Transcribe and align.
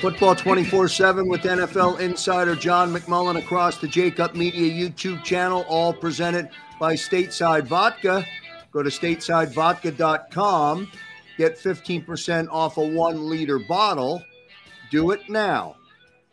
Football 0.00 0.36
24 0.36 0.88
7 0.88 1.26
with 1.26 1.40
NFL 1.40 2.00
insider 2.00 2.54
John 2.54 2.92
McMullen 2.92 3.38
across 3.38 3.78
the 3.78 3.86
Jakib 3.86 4.34
Media 4.34 4.70
YouTube 4.70 5.24
channel, 5.24 5.64
all 5.68 5.90
presented 5.90 6.50
by 6.78 6.92
Stateside 6.92 7.66
Vodka. 7.66 8.22
Go 8.72 8.82
to 8.82 8.90
statesidevodka.com, 8.90 10.92
get 11.38 11.58
15% 11.58 12.48
off 12.50 12.76
a 12.76 12.86
one 12.86 13.30
liter 13.30 13.58
bottle. 13.58 14.22
Do 14.90 15.12
it 15.12 15.30
now 15.30 15.76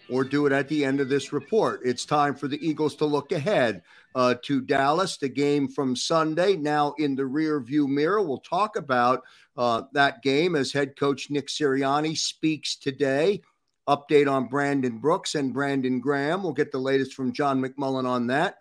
or 0.09 0.25
do 0.25 0.45
it 0.45 0.51
at 0.51 0.67
the 0.67 0.83
end 0.83 0.99
of 0.99 1.07
this 1.07 1.31
report. 1.31 1.79
It's 1.85 2.03
time 2.03 2.35
for 2.35 2.49
the 2.49 2.59
Eagles 2.67 2.97
to 2.97 3.05
look 3.05 3.31
ahead 3.31 3.81
uh, 4.13 4.35
to 4.43 4.59
Dallas, 4.59 5.15
the 5.15 5.29
game 5.29 5.69
from 5.69 5.95
Sunday, 5.95 6.57
now 6.57 6.95
in 6.99 7.15
the 7.15 7.25
rear 7.25 7.61
view 7.61 7.87
mirror. 7.87 8.21
We'll 8.21 8.39
talk 8.39 8.75
about 8.75 9.23
uh, 9.55 9.83
that 9.93 10.21
game 10.21 10.57
as 10.57 10.73
head 10.73 10.97
coach 10.97 11.29
Nick 11.29 11.47
Sirianni 11.47 12.17
speaks 12.17 12.75
today 12.75 13.41
update 13.87 14.31
on 14.31 14.47
Brandon 14.47 14.97
Brooks 14.97 15.35
and 15.35 15.53
Brandon 15.53 15.99
Graham. 15.99 16.43
We'll 16.43 16.53
get 16.53 16.71
the 16.71 16.79
latest 16.79 17.13
from 17.13 17.33
John 17.33 17.61
McMullen 17.61 18.05
on 18.07 18.27
that. 18.27 18.57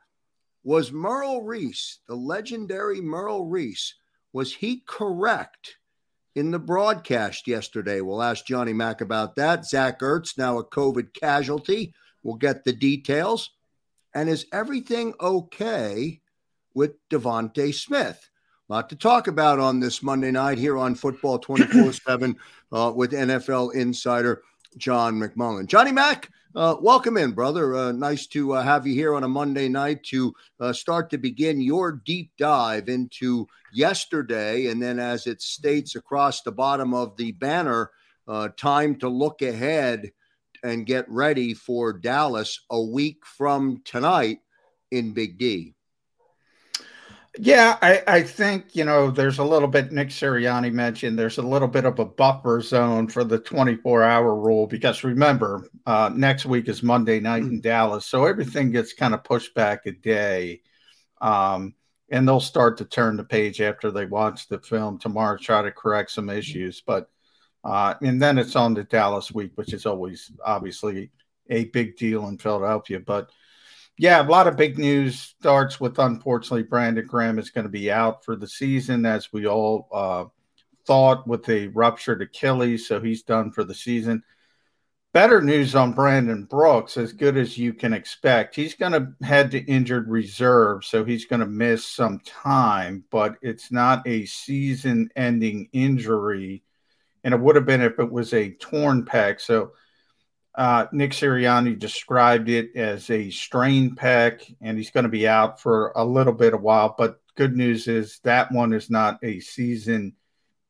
Was 0.65 0.93
Merrill 0.93 1.43
Reese, 1.43 1.99
the 2.07 2.15
legendary 2.15 3.01
Merrill 3.01 3.47
Reese, 3.47 3.95
was 4.33 4.55
he 4.55 4.83
correct 4.87 5.77
in 6.35 6.51
the 6.51 6.59
broadcast 6.59 7.47
yesterday? 7.47 8.01
We'll 8.01 8.23
ask 8.23 8.47
Johnny 8.47 8.73
Mack 8.73 9.01
about 9.01 9.37
that. 9.37 9.67
Zach 9.67 10.01
Ertz, 10.01 10.39
now 10.39 10.59
a 10.59 10.65
COVID 10.65 11.13
casualty. 11.15 11.95
We'll 12.23 12.37
get 12.37 12.65
the 12.65 12.73
details. 12.73 13.51
And 14.15 14.29
is 14.29 14.47
everything 14.53 15.15
okay 15.21 16.21
with 16.75 16.93
DeVonta 17.09 17.75
Smith? 17.75 18.31
Lot 18.69 18.89
to 18.89 18.97
talk 18.97 19.27
about 19.27 19.59
on 19.59 19.81
this 19.81 20.03
Monday 20.03 20.31
night 20.31 20.57
here 20.57 20.79
on 20.79 20.95
Football 20.95 21.39
24 21.41 21.93
7 21.93 22.37
uh, 22.73 22.93
with 22.95 23.13
NFL 23.13 23.75
Insider 23.75 24.43
John 24.77 25.19
McMullen. 25.19 25.67
Johnny 25.67 25.93
Mack, 25.93 26.29
uh, 26.55 26.77
welcome 26.81 27.17
in, 27.17 27.33
brother. 27.33 27.75
Uh, 27.75 27.93
nice 27.93 28.27
to 28.29 28.53
uh, 28.53 28.63
have 28.63 28.87
you 28.87 28.95
here 28.95 29.15
on 29.15 29.25
a 29.25 29.29
Monday 29.29 29.69
night 29.69 30.03
to 30.05 30.35
uh, 30.61 30.73
start 30.73 31.11
to 31.11 31.19
begin 31.19 31.61
your 31.61 31.93
deep 32.05 32.31
dive 32.39 32.89
into 32.89 33.47
yesterday. 33.73 34.67
And 34.67 34.83
then, 34.83 34.99
as 34.99 35.27
it 35.27 35.41
states 35.41 35.95
across 35.95 36.43
the 36.43 36.53
bottom 36.53 36.95
of 36.95 37.17
the 37.17 37.33
banner, 37.33 37.91
uh, 38.29 38.49
time 38.57 38.97
to 38.97 39.09
look 39.09 39.43
ahead 39.43 40.13
and 40.63 40.87
get 40.87 41.09
ready 41.09 41.55
for 41.55 41.93
Dallas 41.93 42.61
a 42.71 42.81
week 42.81 43.25
from 43.25 43.81
tonight 43.85 44.39
in 44.91 45.13
Big 45.13 45.39
D. 45.39 45.75
Yeah, 47.39 47.79
I, 47.81 48.03
I 48.07 48.23
think, 48.23 48.77
you 48.77 48.85
know, 48.85 49.11
there's 49.11 49.39
a 49.39 49.45
little 49.45 49.69
bit, 49.69 49.91
Nick 49.91 50.09
Sirianni 50.09 50.71
mentioned, 50.71 51.19
there's 51.19 51.39
a 51.39 51.43
little 51.43 51.67
bit 51.69 51.87
of 51.87 51.99
a 51.99 52.05
buffer 52.05 52.61
zone 52.61 53.09
for 53.09 53.25
the 53.25 53.39
24 53.39 54.03
hour 54.03 54.35
rule 54.37 54.67
because 54.67 55.03
remember, 55.03 55.67
uh, 55.87 56.11
next 56.15 56.45
week 56.45 56.69
is 56.69 56.83
Monday 56.83 57.21
night 57.21 57.43
in 57.43 57.63
Dallas. 57.63 58.05
So 58.05 58.27
everything 58.27 58.71
gets 58.71 58.93
kind 58.93 59.15
of 59.15 59.25
pushed 59.25 59.55
back 59.55 59.87
a 59.87 59.93
day. 59.93 60.61
Um, 61.23 61.75
and 62.11 62.29
they'll 62.29 62.39
start 62.41 62.77
to 62.79 62.85
turn 62.85 63.17
the 63.17 63.25
page 63.25 63.63
after 63.63 63.91
they 63.91 64.05
watch 64.05 64.49
the 64.49 64.59
film 64.59 64.99
tomorrow, 64.99 65.39
try 65.39 65.63
to 65.63 65.73
correct 65.73 66.11
some 66.11 66.29
issues. 66.29 66.83
But, 66.87 67.09
uh, 67.65 67.95
and 68.03 68.21
then 68.21 68.37
it's 68.37 68.57
on 68.57 68.75
the 68.75 68.85
Dallas 68.85 69.33
week, 69.33 69.53
which 69.55 69.73
is 69.73 69.87
always 69.87 70.31
obviously 70.45 71.11
a 71.49 71.65
big 71.67 71.97
deal 71.97 72.29
in 72.29 72.37
Philadelphia. 72.37 73.01
But, 73.01 73.31
yeah, 73.99 74.23
a 74.23 74.29
lot 74.29 74.47
of 74.47 74.57
big 74.57 74.79
news 74.79 75.21
starts 75.21 75.79
with 75.79 75.99
unfortunately 75.99 76.63
Brandon 76.63 77.07
Graham 77.07 77.39
is 77.39 77.51
going 77.51 77.65
to 77.65 77.71
be 77.71 77.91
out 77.91 78.25
for 78.25 78.37
the 78.37 78.49
season, 78.49 79.05
as 79.07 79.33
we 79.33 79.47
all 79.47 79.89
uh, 79.93 80.25
thought 80.87 81.27
with 81.27 81.49
a 81.49 81.69
ruptured 81.69 82.23
Achilles, 82.23 82.89
so 82.89 83.01
he's 83.01 83.23
done 83.23 83.53
for 83.53 83.65
the 83.65 83.75
season. 83.75 84.23
Better 85.13 85.43
news 85.43 85.75
on 85.75 85.93
Brandon 85.93 86.45
Brooks, 86.45 86.97
as 86.97 87.13
good 87.13 87.37
as 87.37 87.59
you 87.59 87.75
can 87.75 87.93
expect. 87.93 88.57
He's 88.57 88.75
going 88.75 88.93
to 88.93 89.13
head 89.25 89.51
to 89.51 89.59
injured 89.59 90.09
reserve, 90.09 90.87
so 90.87 91.05
he's 91.05 91.27
going 91.27 91.41
to 91.41 91.47
miss 91.47 91.87
some 91.87 92.19
time, 92.21 93.05
but 93.11 93.37
it's 93.43 93.71
not 93.71 94.07
a 94.09 94.25
season 94.25 95.11
ending 95.15 95.69
injury. 95.75 96.63
And 97.25 97.35
it 97.35 97.41
would 97.41 97.57
have 97.57 97.67
been 97.67 97.83
if 97.83 97.99
it 97.99 98.11
was 98.11 98.33
a 98.33 98.53
torn 98.53 99.05
pec. 99.05 99.43
So 99.43 99.73
uh, 100.55 100.87
Nick 100.93 101.13
Sirianni 101.13 101.79
described 101.79 102.49
it 102.49 102.77
as 102.77 103.09
a 103.11 103.31
strain 103.31 103.95
pec, 103.95 104.55
and 104.61 104.77
he's 104.77 104.91
going 104.91 105.05
to 105.05 105.11
be 105.11 105.27
out 105.27 105.61
for 105.61 105.93
a 105.97 106.05
little 106.05 106.33
bit 106.33 106.55
a 106.55 106.59
while. 106.59 106.95
But 106.97 107.21
good 107.37 107.57
news 107.57 107.89
is 107.89 108.21
that 108.25 108.53
one 108.53 108.73
is 108.73 108.91
not 108.91 109.19
a 109.23 109.41
season 109.41 110.15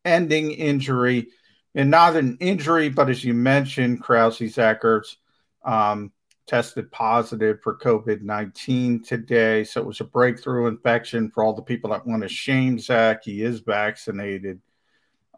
ending 0.04 0.52
injury 0.52 1.28
and 1.74 1.90
not 1.90 2.16
an 2.16 2.36
injury, 2.40 2.88
but 2.88 3.08
as 3.08 3.24
you 3.24 3.34
mentioned, 3.34 4.02
Krause 4.02 4.38
Zach 4.48 4.82
Ertz 4.82 5.16
um, 5.64 6.12
tested 6.46 6.90
positive 6.90 7.60
for 7.62 7.78
COVID 7.78 8.22
19 8.22 9.02
today. 9.02 9.64
So 9.64 9.80
it 9.80 9.86
was 9.86 10.00
a 10.00 10.04
breakthrough 10.04 10.66
infection 10.66 11.30
for 11.30 11.42
all 11.42 11.54
the 11.54 11.62
people 11.62 11.90
that 11.90 12.06
want 12.06 12.22
to 12.22 12.28
shame 12.28 12.78
Zach. 12.78 13.24
He 13.24 13.42
is 13.42 13.60
vaccinated, 13.60 14.60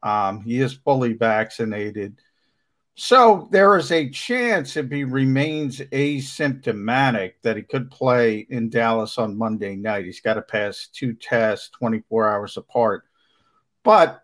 um, 0.02 0.42
he 0.42 0.60
is 0.60 0.74
fully 0.74 1.12
vaccinated. 1.12 2.18
So 2.96 3.48
there 3.50 3.76
is 3.76 3.90
a 3.90 4.08
chance 4.08 4.76
if 4.76 4.88
he 4.90 5.02
remains 5.02 5.78
asymptomatic 5.80 7.32
that 7.42 7.56
he 7.56 7.62
could 7.62 7.90
play 7.90 8.46
in 8.50 8.70
Dallas 8.70 9.18
on 9.18 9.36
Monday 9.36 9.74
night. 9.74 10.04
He's 10.04 10.20
got 10.20 10.34
to 10.34 10.42
pass 10.42 10.88
two 10.92 11.14
tests 11.14 11.70
24 11.70 12.28
hours 12.28 12.56
apart. 12.56 13.04
But 13.82 14.22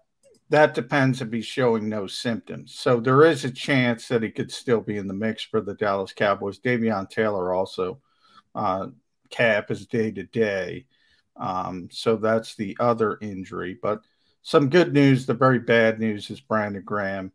that 0.50 0.74
depends 0.74 1.20
if 1.20 1.32
he's 1.32 1.46
showing 1.46 1.88
no 1.88 2.06
symptoms. 2.06 2.74
So 2.74 3.00
there 3.00 3.24
is 3.24 3.44
a 3.44 3.50
chance 3.50 4.06
that 4.08 4.22
he 4.22 4.30
could 4.30 4.52
still 4.52 4.80
be 4.80 4.98
in 4.98 5.08
the 5.08 5.14
mix 5.14 5.42
for 5.42 5.60
the 5.60 5.74
Dallas 5.74 6.12
Cowboys. 6.12 6.60
Davion 6.60 7.10
Taylor 7.10 7.52
also 7.52 8.00
uh, 8.54 8.86
cap 9.30 9.72
is 9.72 9.86
day 9.86 10.12
to 10.12 10.24
day. 10.24 10.86
Um, 11.36 11.88
so 11.90 12.16
that's 12.16 12.54
the 12.54 12.76
other 12.78 13.18
injury. 13.20 13.78
But 13.80 14.02
some 14.42 14.70
good 14.70 14.92
news. 14.92 15.26
The 15.26 15.34
very 15.34 15.58
bad 15.58 15.98
news 15.98 16.30
is 16.30 16.40
Brandon 16.40 16.82
Graham 16.84 17.32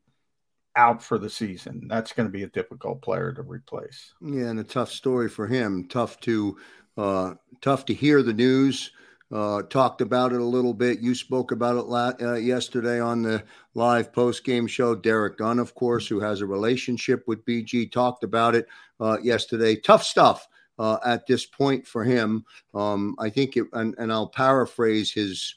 out 0.76 1.04
for 1.04 1.18
the 1.18 1.30
season. 1.30 1.88
That's 1.88 2.12
going 2.12 2.28
to 2.28 2.32
be 2.32 2.44
a 2.44 2.48
difficult 2.48 3.02
player 3.02 3.32
to 3.34 3.42
replace. 3.42 4.14
Yeah, 4.22 4.48
and 4.48 4.60
a 4.60 4.64
tough 4.64 4.92
story 4.92 5.30
for 5.30 5.48
him. 5.48 5.88
Tough 5.88 6.20
to 6.22 6.58
uh, 6.98 7.34
tough 7.62 7.86
to 7.86 7.94
hear 7.94 8.24
the 8.24 8.34
news. 8.34 8.92
Uh, 9.32 9.64
talked 9.64 10.02
about 10.02 10.34
it 10.34 10.40
a 10.40 10.46
little 10.46 10.74
bit. 10.74 11.00
You 11.00 11.16
spoke 11.16 11.52
about 11.52 11.78
it 11.78 11.88
la- 11.88 12.14
uh, 12.22 12.36
yesterday 12.36 13.00
on 13.00 13.24
the 13.24 13.44
live 13.74 14.14
post 14.14 14.44
game 14.44 14.68
show. 14.68 14.96
Derek 14.96 15.38
Gunn, 15.38 15.60
of 15.60 15.74
course, 15.74 16.08
who 16.08 16.20
has 16.20 16.42
a 16.42 16.46
relationship 16.46 17.24
with 17.28 17.44
BG, 17.46 17.92
talked 17.92 18.24
about 18.24 18.56
it 18.56 18.68
uh, 19.00 19.18
yesterday. 19.22 19.76
Tough 19.76 20.04
stuff 20.04 20.48
uh, 20.78 21.00
at 21.04 21.26
this 21.26 21.46
point 21.46 21.88
for 21.88 22.04
him. 22.04 22.46
Um, 22.74 23.16
I 23.18 23.30
think, 23.30 23.58
it, 23.58 23.66
and, 23.74 23.96
and 23.98 24.12
I'll 24.12 24.30
paraphrase 24.30 25.12
his 25.12 25.56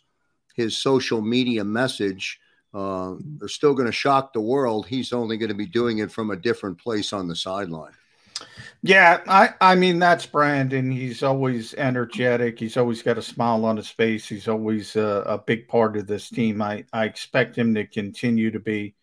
his 0.55 0.77
social 0.77 1.21
media 1.21 1.63
message. 1.63 2.41
Uh, 2.75 3.15
they're 3.39 3.49
still 3.49 3.75
going 3.75 3.87
to 3.87 3.93
shock 3.93 4.33
the 4.33 4.41
world. 4.41 4.87
He's 4.87 5.13
only 5.13 5.37
going 5.37 5.49
to 5.49 5.55
be 5.55 5.67
doing 5.67 5.99
it 5.99 6.13
from 6.13 6.31
a 6.31 6.37
different 6.37 6.79
place 6.79 7.13
on 7.13 7.29
the 7.29 7.37
sideline. 7.37 7.93
Yeah, 8.83 9.21
I, 9.27 9.55
I 9.61 9.75
mean 9.75 9.99
that's 9.99 10.27
Brandon. 10.27 10.91
He's 10.91 11.23
always 11.23 11.75
energetic. 11.75 12.59
He's 12.59 12.77
always 12.77 13.03
got 13.03 13.19
a 13.19 13.23
smile 13.23 13.65
on 13.65 13.77
his 13.77 13.89
face. 13.89 14.29
He's 14.29 14.47
always 14.47 14.95
a, 14.95 15.25
a 15.27 15.39
big 15.39 15.67
part 15.67 15.97
of 15.97 16.07
this 16.07 16.29
team. 16.29 16.63
I, 16.63 16.85
I 16.93 17.05
expect 17.05 17.57
him 17.59 17.75
to 17.75 17.87
continue 17.87 18.53
to 18.53 18.61
be. 18.61 18.95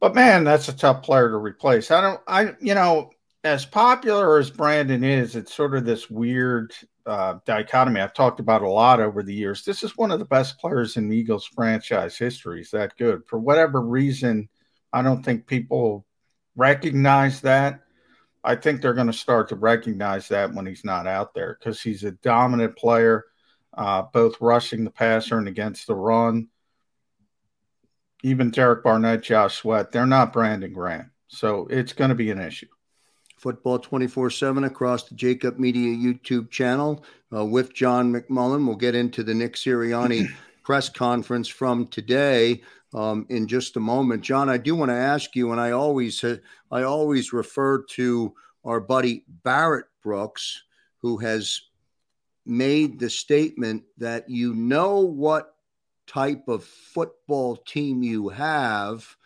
But 0.00 0.14
man, 0.14 0.44
that's 0.44 0.68
a 0.68 0.76
tough 0.76 1.02
player 1.02 1.30
to 1.30 1.36
replace. 1.36 1.90
I 1.90 2.00
don't. 2.00 2.20
I 2.26 2.54
you 2.60 2.74
know 2.74 3.10
as 3.44 3.66
popular 3.66 4.38
as 4.38 4.50
Brandon 4.50 5.02
is, 5.02 5.34
it's 5.34 5.54
sort 5.54 5.74
of 5.74 5.84
this 5.84 6.08
weird 6.08 6.72
uh, 7.06 7.34
dichotomy 7.44 8.00
I've 8.00 8.14
talked 8.14 8.40
about 8.40 8.62
a 8.62 8.68
lot 8.68 9.00
over 9.00 9.22
the 9.22 9.34
years. 9.34 9.64
This 9.64 9.82
is 9.82 9.96
one 9.96 10.10
of 10.10 10.18
the 10.18 10.24
best 10.24 10.58
players 10.58 10.96
in 10.96 11.12
Eagles 11.12 11.46
franchise 11.46 12.16
history. 12.16 12.60
Is 12.60 12.70
that 12.70 12.96
good? 12.96 13.22
For 13.26 13.38
whatever 13.38 13.80
reason, 13.80 14.48
I 14.92 15.02
don't 15.02 15.22
think 15.22 15.46
people 15.46 16.06
recognize 16.54 17.40
that. 17.40 17.80
I 18.44 18.56
think 18.56 18.80
they're 18.80 18.94
going 18.94 19.06
to 19.06 19.12
start 19.12 19.48
to 19.50 19.56
recognize 19.56 20.28
that 20.28 20.52
when 20.52 20.66
he's 20.66 20.84
not 20.84 21.06
out 21.06 21.34
there 21.34 21.56
because 21.58 21.80
he's 21.80 22.04
a 22.04 22.10
dominant 22.12 22.76
player, 22.76 23.24
uh, 23.74 24.02
both 24.12 24.40
rushing 24.40 24.84
the 24.84 24.90
passer 24.90 25.38
and 25.38 25.48
against 25.48 25.86
the 25.86 25.94
run. 25.94 26.48
even 28.22 28.50
Derek 28.50 28.84
Barnett, 28.84 29.22
Josh 29.22 29.56
Sweat, 29.56 29.90
they're 29.90 30.06
not 30.06 30.32
Brandon 30.32 30.72
Graham. 30.72 31.10
So 31.28 31.66
it's 31.70 31.92
going 31.92 32.10
to 32.10 32.14
be 32.14 32.30
an 32.30 32.40
issue. 32.40 32.66
Football 33.42 33.80
24 33.80 34.30
7 34.30 34.62
across 34.62 35.08
the 35.08 35.16
Jakib 35.16 35.58
Media 35.58 35.96
YouTube 35.96 36.48
channel 36.48 37.04
uh, 37.34 37.44
with 37.44 37.74
John 37.74 38.12
McMullen. 38.12 38.68
We'll 38.68 38.76
get 38.76 38.94
into 38.94 39.24
the 39.24 39.34
Nick 39.34 39.56
Sirianni 39.56 40.28
press 40.62 40.88
conference 40.88 41.48
from 41.48 41.88
today 41.88 42.62
um, 42.94 43.26
in 43.30 43.48
just 43.48 43.76
a 43.76 43.80
moment. 43.80 44.22
John, 44.22 44.48
I 44.48 44.58
do 44.58 44.76
want 44.76 44.90
to 44.90 44.96
ask 44.96 45.34
you, 45.34 45.50
and 45.50 45.60
I 45.60 45.72
always, 45.72 46.22
uh, 46.22 46.36
I 46.70 46.84
always 46.84 47.32
refer 47.32 47.82
to 47.82 48.32
our 48.64 48.78
buddy 48.78 49.24
Barrett 49.26 49.86
Brooks, 50.04 50.62
who 50.98 51.16
has 51.16 51.62
made 52.46 53.00
the 53.00 53.10
statement 53.10 53.82
that 53.98 54.30
you 54.30 54.54
know 54.54 55.00
what 55.00 55.56
type 56.06 56.46
of 56.46 56.62
football 56.62 57.56
team 57.56 58.04
you 58.04 58.28
have 58.28 59.16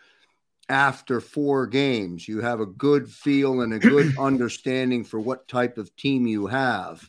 after 0.69 1.21
four 1.21 1.67
games. 1.67 2.27
You 2.27 2.41
have 2.41 2.61
a 2.61 2.67
good 2.67 3.11
feel 3.11 3.61
and 3.61 3.75
a 3.75 3.79
good 3.79 4.17
understanding 4.19 5.05
for 5.05 5.21
what 5.21 5.49
type 5.49 5.79
of 5.79 5.95
team 5.97 6.27
you 6.27 6.47
have. 6.47 7.09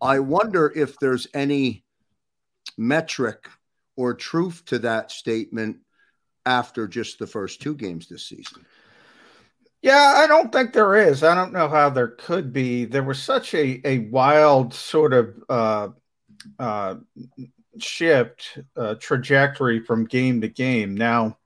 I 0.00 0.20
wonder 0.20 0.72
if 0.74 0.98
there's 0.98 1.26
any 1.34 1.84
metric 2.76 3.48
or 3.96 4.14
truth 4.14 4.64
to 4.66 4.80
that 4.80 5.10
statement 5.10 5.78
after 6.46 6.86
just 6.86 7.18
the 7.18 7.26
first 7.26 7.62
two 7.62 7.74
games 7.74 8.08
this 8.08 8.26
season. 8.26 8.64
Yeah, 9.82 10.14
I 10.16 10.26
don't 10.26 10.50
think 10.50 10.72
there 10.72 10.96
is. 10.96 11.22
I 11.22 11.34
don't 11.34 11.52
know 11.52 11.68
how 11.68 11.90
there 11.90 12.08
could 12.08 12.52
be. 12.52 12.86
There 12.86 13.02
was 13.02 13.22
such 13.22 13.54
a, 13.54 13.80
a 13.84 13.98
wild 13.98 14.72
sort 14.72 15.12
of 15.12 15.34
uh, 15.48 15.88
uh, 16.58 16.94
shift 17.78 18.58
uh, 18.76 18.94
trajectory 18.94 19.80
from 19.80 20.06
game 20.06 20.40
to 20.40 20.48
game. 20.48 20.94
Now, 20.94 21.38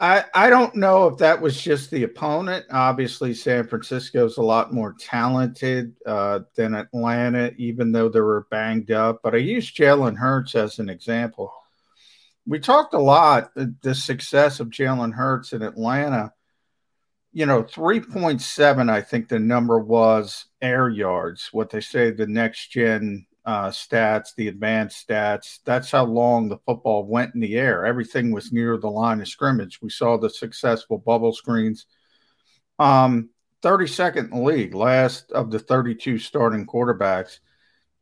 I 0.00 0.24
I 0.34 0.48
don't 0.48 0.74
know 0.76 1.08
if 1.08 1.18
that 1.18 1.42
was 1.42 1.60
just 1.60 1.90
the 1.90 2.04
opponent. 2.04 2.64
Obviously, 2.70 3.34
San 3.34 3.66
Francisco's 3.68 4.38
a 4.38 4.42
lot 4.42 4.72
more 4.72 4.96
talented 4.98 5.94
uh, 6.06 6.40
than 6.56 6.74
Atlanta, 6.74 7.52
even 7.58 7.92
though 7.92 8.08
they 8.08 8.20
were 8.20 8.46
banged 8.50 8.90
up. 8.90 9.20
But 9.22 9.34
I 9.34 9.38
use 9.38 9.70
Jalen 9.70 10.16
Hurts 10.16 10.54
as 10.54 10.78
an 10.78 10.88
example. 10.88 11.52
We 12.46 12.58
talked 12.58 12.94
a 12.94 12.98
lot 12.98 13.54
the, 13.54 13.74
the 13.82 13.94
success 13.94 14.58
of 14.58 14.70
Jalen 14.70 15.12
Hurts 15.12 15.52
in 15.52 15.60
Atlanta. 15.60 16.32
You 17.32 17.44
know, 17.44 17.62
three 17.62 18.00
point 18.00 18.40
seven. 18.40 18.88
I 18.88 19.02
think 19.02 19.28
the 19.28 19.38
number 19.38 19.78
was 19.78 20.46
air 20.62 20.88
yards. 20.88 21.50
What 21.52 21.68
they 21.68 21.80
say 21.80 22.10
the 22.10 22.26
next 22.26 22.72
gen 22.72 23.26
uh, 23.44 23.68
stats, 23.68 24.34
the 24.36 24.48
advanced 24.48 25.08
stats. 25.08 25.58
That's 25.64 25.90
how 25.90 26.04
long 26.04 26.48
the 26.48 26.58
football 26.58 27.06
went 27.06 27.34
in 27.34 27.40
the 27.40 27.56
air. 27.56 27.86
Everything 27.86 28.32
was 28.32 28.52
near 28.52 28.76
the 28.76 28.90
line 28.90 29.20
of 29.20 29.28
scrimmage. 29.28 29.80
We 29.80 29.90
saw 29.90 30.16
the 30.16 30.30
successful 30.30 30.98
bubble 30.98 31.32
screens. 31.32 31.86
Um, 32.78 33.30
32nd 33.62 34.32
in 34.32 34.44
league, 34.44 34.74
last 34.74 35.32
of 35.32 35.50
the 35.50 35.58
32 35.58 36.18
starting 36.18 36.66
quarterbacks 36.66 37.40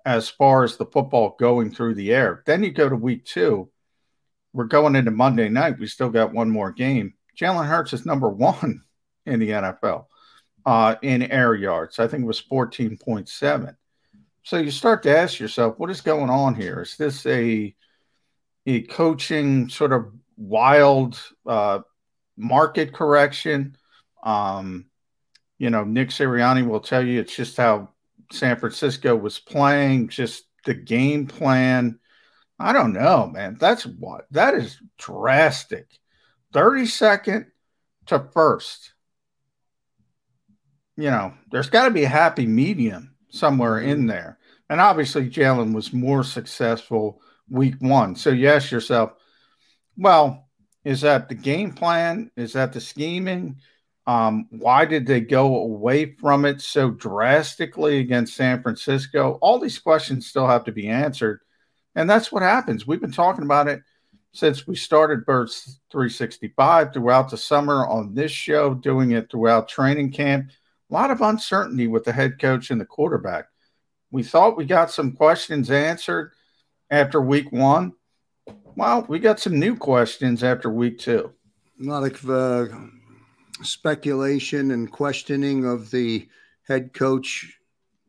as 0.05 0.29
far 0.29 0.65
as 0.65 0.77
the 0.77 0.87
football 0.87 1.37
going 1.39 1.71
through 1.71 1.95
the 1.95 2.13
air. 2.13 2.43
Then 2.47 2.63
you 2.63 2.73
go 2.73 2.89
to 2.89 2.97
week 2.97 3.25
two. 3.25 3.71
We're 4.53 4.65
going 4.65 4.97
into 4.97 5.11
Monday 5.11 5.49
night. 5.49 5.79
We 5.79 5.87
still 5.87 6.11
got 6.11 6.33
one 6.33 6.51
more 6.51 6.73
game. 6.73 7.15
Jalen 7.39 7.67
Hurts 7.67 7.93
is 7.93 8.07
number 8.07 8.29
one 8.29 8.83
in 9.27 9.41
the 9.41 9.51
NFL 9.51 10.07
uh, 10.65 10.97
in 11.03 11.23
air 11.23 11.55
yards. 11.55 11.99
I 11.99 12.09
think 12.09 12.25
it 12.25 12.27
was 12.27 12.43
14.7. 12.43 13.77
So 14.49 14.57
you 14.57 14.71
start 14.71 15.03
to 15.03 15.15
ask 15.15 15.39
yourself, 15.39 15.79
what 15.79 15.91
is 15.91 16.01
going 16.01 16.31
on 16.31 16.55
here? 16.55 16.81
Is 16.81 16.97
this 16.97 17.27
a 17.27 17.77
a 18.65 18.81
coaching 18.85 19.69
sort 19.69 19.93
of 19.93 20.07
wild 20.39 21.21
uh, 21.47 21.81
market 22.35 22.95
correction? 22.95 23.77
Um, 24.23 24.87
you 25.59 25.69
know, 25.69 25.85
Nick 25.85 26.09
Sirianni 26.09 26.67
will 26.67 26.81
tell 26.81 27.07
you 27.07 27.21
it's 27.21 27.37
just 27.37 27.59
how 27.59 27.91
San 28.33 28.57
Francisco 28.57 29.15
was 29.15 29.39
playing, 29.39 30.09
just 30.09 30.45
the 30.65 30.73
game 30.73 31.27
plan. 31.27 31.99
I 32.59 32.73
don't 32.73 32.95
know, 32.95 33.27
man. 33.27 33.59
That's 33.61 33.85
what 33.85 34.29
that 34.31 34.55
is 34.55 34.81
drastic. 34.97 35.91
32nd 36.55 37.49
to 38.07 38.27
first. 38.33 38.95
You 40.97 41.11
know, 41.11 41.35
there's 41.51 41.69
got 41.69 41.85
to 41.85 41.91
be 41.91 42.05
a 42.05 42.09
happy 42.09 42.47
medium 42.47 43.15
somewhere 43.29 43.81
in 43.81 44.07
there. 44.07 44.38
And 44.71 44.81
obviously, 44.81 45.29
Jalen 45.29 45.75
was 45.75 45.93
more 45.93 46.23
successful 46.23 47.23
week 47.49 47.77
one. 47.79 48.15
So 48.17 48.31
you 48.31 48.49
ask 48.49 48.71
yourself, 48.71 49.13
well, 49.97 50.49
is 50.85 51.01
that 51.03 51.29
the 51.29 51.35
game 51.35 51.73
plan? 51.73 52.31
Is 52.37 52.53
that 52.53 52.73
the 52.73 52.81
scheming? 52.81 53.57
Um, 54.07 54.47
why 54.51 54.87
did 54.87 55.07
they 55.07 55.21
go 55.21 55.57
away 55.57 56.15
from 56.15 56.45
it 56.45 56.63
so 56.63 56.91
drastically 56.91 57.99
against 57.99 58.35
San 58.35 58.63
Francisco? 58.63 59.39
All 59.43 59.59
these 59.59 59.79
questions 59.79 60.27
still 60.27 60.47
have 60.47 60.65
to 60.65 60.73
be 60.73 60.89
answered. 60.89 61.41
And 61.95 62.09
that's 62.09 62.33
what 62.33 62.43
happens. 62.43 62.87
We've 62.87 63.01
been 63.01 63.13
talking 63.13 63.45
about 63.45 63.69
it 63.69 63.83
since 64.33 64.67
we 64.67 64.77
started 64.77 65.27
Birds 65.27 65.81
365 65.91 66.93
throughout 66.93 67.31
the 67.31 67.37
summer 67.37 67.87
on 67.87 68.15
this 68.15 68.31
show, 68.31 68.73
doing 68.73 69.11
it 69.13 69.31
throughout 69.31 69.69
training 69.69 70.13
camp. 70.13 70.51
A 70.91 70.95
lot 70.95 71.11
of 71.11 71.21
uncertainty 71.21 71.87
with 71.87 72.05
the 72.05 72.13
head 72.13 72.41
coach 72.41 72.71
and 72.71 72.81
the 72.81 72.87
quarterback. 72.87 73.47
We 74.11 74.23
thought 74.23 74.57
we 74.57 74.65
got 74.65 74.91
some 74.91 75.13
questions 75.13 75.71
answered 75.71 76.33
after 76.91 77.21
week 77.21 77.53
one. 77.53 77.93
Well, 78.75 79.05
we 79.09 79.19
got 79.19 79.41
some 79.41 79.59
new 79.59 79.77
questions 79.77 80.43
after 80.43 80.71
week 80.71 80.99
two. 80.99 81.33
A 81.81 81.85
lot 81.85 82.05
of 82.05 82.31
uh, 82.31 82.67
speculation 83.63 84.71
and 84.71 84.91
questioning 84.91 85.67
of 85.67 85.91
the 85.91 86.29
head 86.67 86.93
coach 86.95 87.59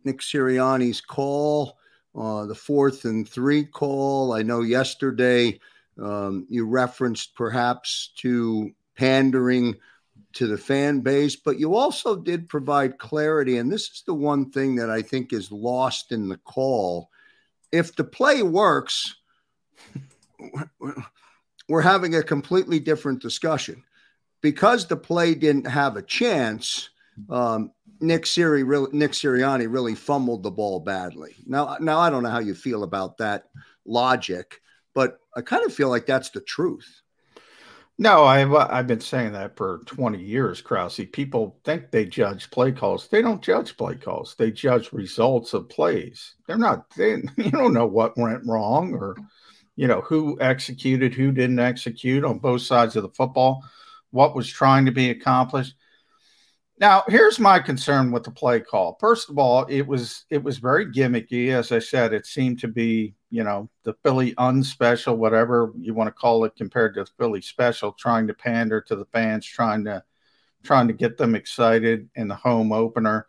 Nick 0.06 0.22
Sirianni's 0.22 1.01
call, 1.01 1.78
uh, 2.16 2.45
the 2.45 2.56
fourth 2.56 3.06
and 3.06 3.28
three 3.28 3.66
call. 3.66 4.34
I 4.34 4.42
know 4.42 4.62
yesterday 4.62 5.60
um, 6.02 6.48
you 6.50 6.66
referenced 6.66 7.36
perhaps 7.36 8.12
to 8.18 8.72
pandering 8.95 9.75
to 10.34 10.48
the 10.48 10.58
fan 10.58 11.02
base, 11.02 11.36
but 11.36 11.60
you 11.60 11.76
also 11.76 12.16
did 12.16 12.50
provide 12.50 13.00
clarity. 13.00 13.58
And 13.58 13.72
this 13.72 13.90
is 13.90 14.04
the 14.06 14.14
one 14.14 14.52
thing 14.52 14.76
that 14.76 14.90
I 14.90 15.02
think 15.02 15.34
is 15.34 15.52
lost 15.52 16.12
in 16.12 16.30
the 16.30 16.38
call. 16.38 17.10
If 17.72 17.96
the 17.96 18.04
play 18.04 18.44
works, 18.44 19.16
we're 21.70 21.81
having 21.81 22.16
a 22.16 22.24
completely 22.24 22.80
different 22.80 23.22
discussion. 23.22 23.84
Because 24.42 24.88
the 24.88 24.95
play 24.95 25.36
didn't 25.36 25.68
have 25.68 25.98
a 25.98 26.02
chance, 26.02 26.90
um, 27.30 27.71
Nick 28.00 28.26
Siri 28.26 28.64
really, 28.64 28.90
Nick 28.94 29.12
Sirianni 29.12 29.68
really 29.69 29.95
fumbled 29.95 30.44
the 30.44 30.52
ball 30.52 30.80
badly. 30.80 31.36
Now, 31.45 31.76
now 31.81 32.00
I 32.00 32.09
don't 32.09 32.24
know 32.24 32.30
how 32.30 32.40
you 32.40 32.56
feel 32.56 32.83
about 32.83 33.18
that 33.18 33.50
logic, 33.86 34.62
but 34.95 35.19
I 35.36 35.42
kind 35.42 35.66
of 35.66 35.74
feel 35.74 35.90
like 35.90 36.06
that's 36.06 36.30
the 36.30 36.40
truth. 36.40 37.02
No, 38.02 38.24
I've 38.24 38.54
I've 38.54 38.88
been 38.88 39.02
saying 39.02 39.34
that 39.34 39.58
for 39.58 39.82
20 39.86 40.24
years, 40.24 40.62
Krause. 40.62 41.02
People 41.12 41.60
think 41.66 41.92
they 41.92 42.06
judge 42.06 42.50
play 42.50 42.72
calls. 42.72 43.10
They 43.10 43.22
don't 43.22 43.42
judge 43.42 43.76
play 43.76 43.96
calls. 43.96 44.36
They 44.38 44.52
judge 44.52 44.94
results 44.94 45.54
of 45.54 45.68
plays. 45.68 46.36
They're 46.48 46.58
not. 46.58 46.90
They, 46.96 47.16
you 47.38 47.52
don't 47.52 47.74
know 47.74 47.86
what 47.86 48.18
went 48.18 48.46
wrong 48.48 48.94
or, 48.94 49.18
you 49.76 49.88
know, 49.88 50.00
who 50.00 50.40
executed, 50.40 51.14
who 51.14 51.34
didn't 51.34 51.60
execute 51.60 52.24
on 52.24 52.40
both 52.40 52.62
sides 52.62 52.96
of 52.96 53.04
the 53.04 53.10
football, 53.10 53.66
what 54.12 54.34
was 54.34 54.48
trying 54.48 54.86
to 54.86 54.92
be 54.94 55.10
accomplished. 55.10 55.76
Now, 56.80 57.04
here's 57.09 57.40
my 57.40 57.59
concern 57.59 58.09
with 58.09 58.24
the 58.24 58.31
play 58.31 58.62
call. 58.62 58.95
First 59.02 59.30
of 59.30 59.38
all, 59.38 59.66
it 59.66 59.86
was 59.86 60.24
it 60.30 60.42
was 60.42 60.59
very 60.59 60.86
gimmicky. 60.86 61.50
As 61.50 61.74
I 61.74 61.80
said, 61.80 62.14
it 62.14 62.26
seemed 62.26 62.59
to 62.59 62.69
be, 62.69 63.16
you 63.30 63.44
know, 63.44 63.69
the 63.83 63.95
Philly 64.02 64.33
unspecial, 64.36 65.18
whatever 65.18 65.74
you 65.78 65.94
want 65.94 66.07
to 66.07 66.14
call 66.14 66.45
it, 66.45 66.56
compared 66.56 66.94
to 66.94 67.04
the 67.04 67.12
Philly 67.18 67.42
special, 67.42 67.92
trying 67.92 68.28
to 68.28 68.33
pander 68.33 68.80
to 68.81 68.95
the 68.95 69.06
fans, 69.06 69.45
trying 69.45 69.83
to 69.86 70.02
trying 70.64 70.88
to 70.88 70.94
get 70.94 71.18
them 71.18 71.36
excited 71.36 72.09
in 72.16 72.30
the 72.30 72.36
home 72.36 72.71
opener. 72.71 73.28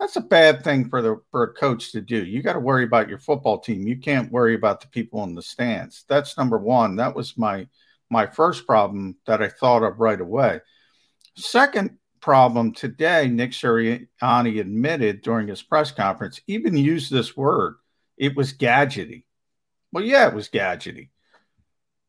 That's 0.00 0.16
a 0.16 0.22
bad 0.22 0.64
thing 0.64 0.88
for 0.88 1.02
the 1.02 1.20
for 1.30 1.42
a 1.42 1.52
coach 1.52 1.92
to 1.92 2.00
do. 2.00 2.24
You 2.24 2.42
got 2.42 2.54
to 2.54 2.60
worry 2.60 2.84
about 2.84 3.10
your 3.10 3.18
football 3.18 3.58
team. 3.58 3.86
You 3.86 3.98
can't 3.98 4.32
worry 4.32 4.54
about 4.54 4.80
the 4.80 4.88
people 4.88 5.22
in 5.24 5.34
the 5.34 5.42
stands. 5.42 6.06
That's 6.08 6.38
number 6.38 6.56
one. 6.56 6.96
That 6.96 7.14
was 7.14 7.36
my 7.36 7.68
my 8.08 8.26
first 8.26 8.66
problem 8.66 9.16
that 9.26 9.42
I 9.42 9.48
thought 9.48 9.82
of 9.82 10.00
right 10.00 10.20
away. 10.20 10.60
Second 11.36 11.98
problem 12.20 12.72
today, 12.72 13.28
Nick 13.28 13.52
Sirianni 13.52 14.60
admitted 14.60 15.22
during 15.22 15.48
his 15.48 15.62
press 15.62 15.90
conference, 15.90 16.40
even 16.46 16.76
used 16.76 17.12
this 17.12 17.36
word. 17.36 17.76
It 18.16 18.36
was 18.36 18.52
gadgety. 18.52 19.24
Well, 19.92 20.04
yeah, 20.04 20.28
it 20.28 20.34
was 20.34 20.48
gadgety. 20.48 21.10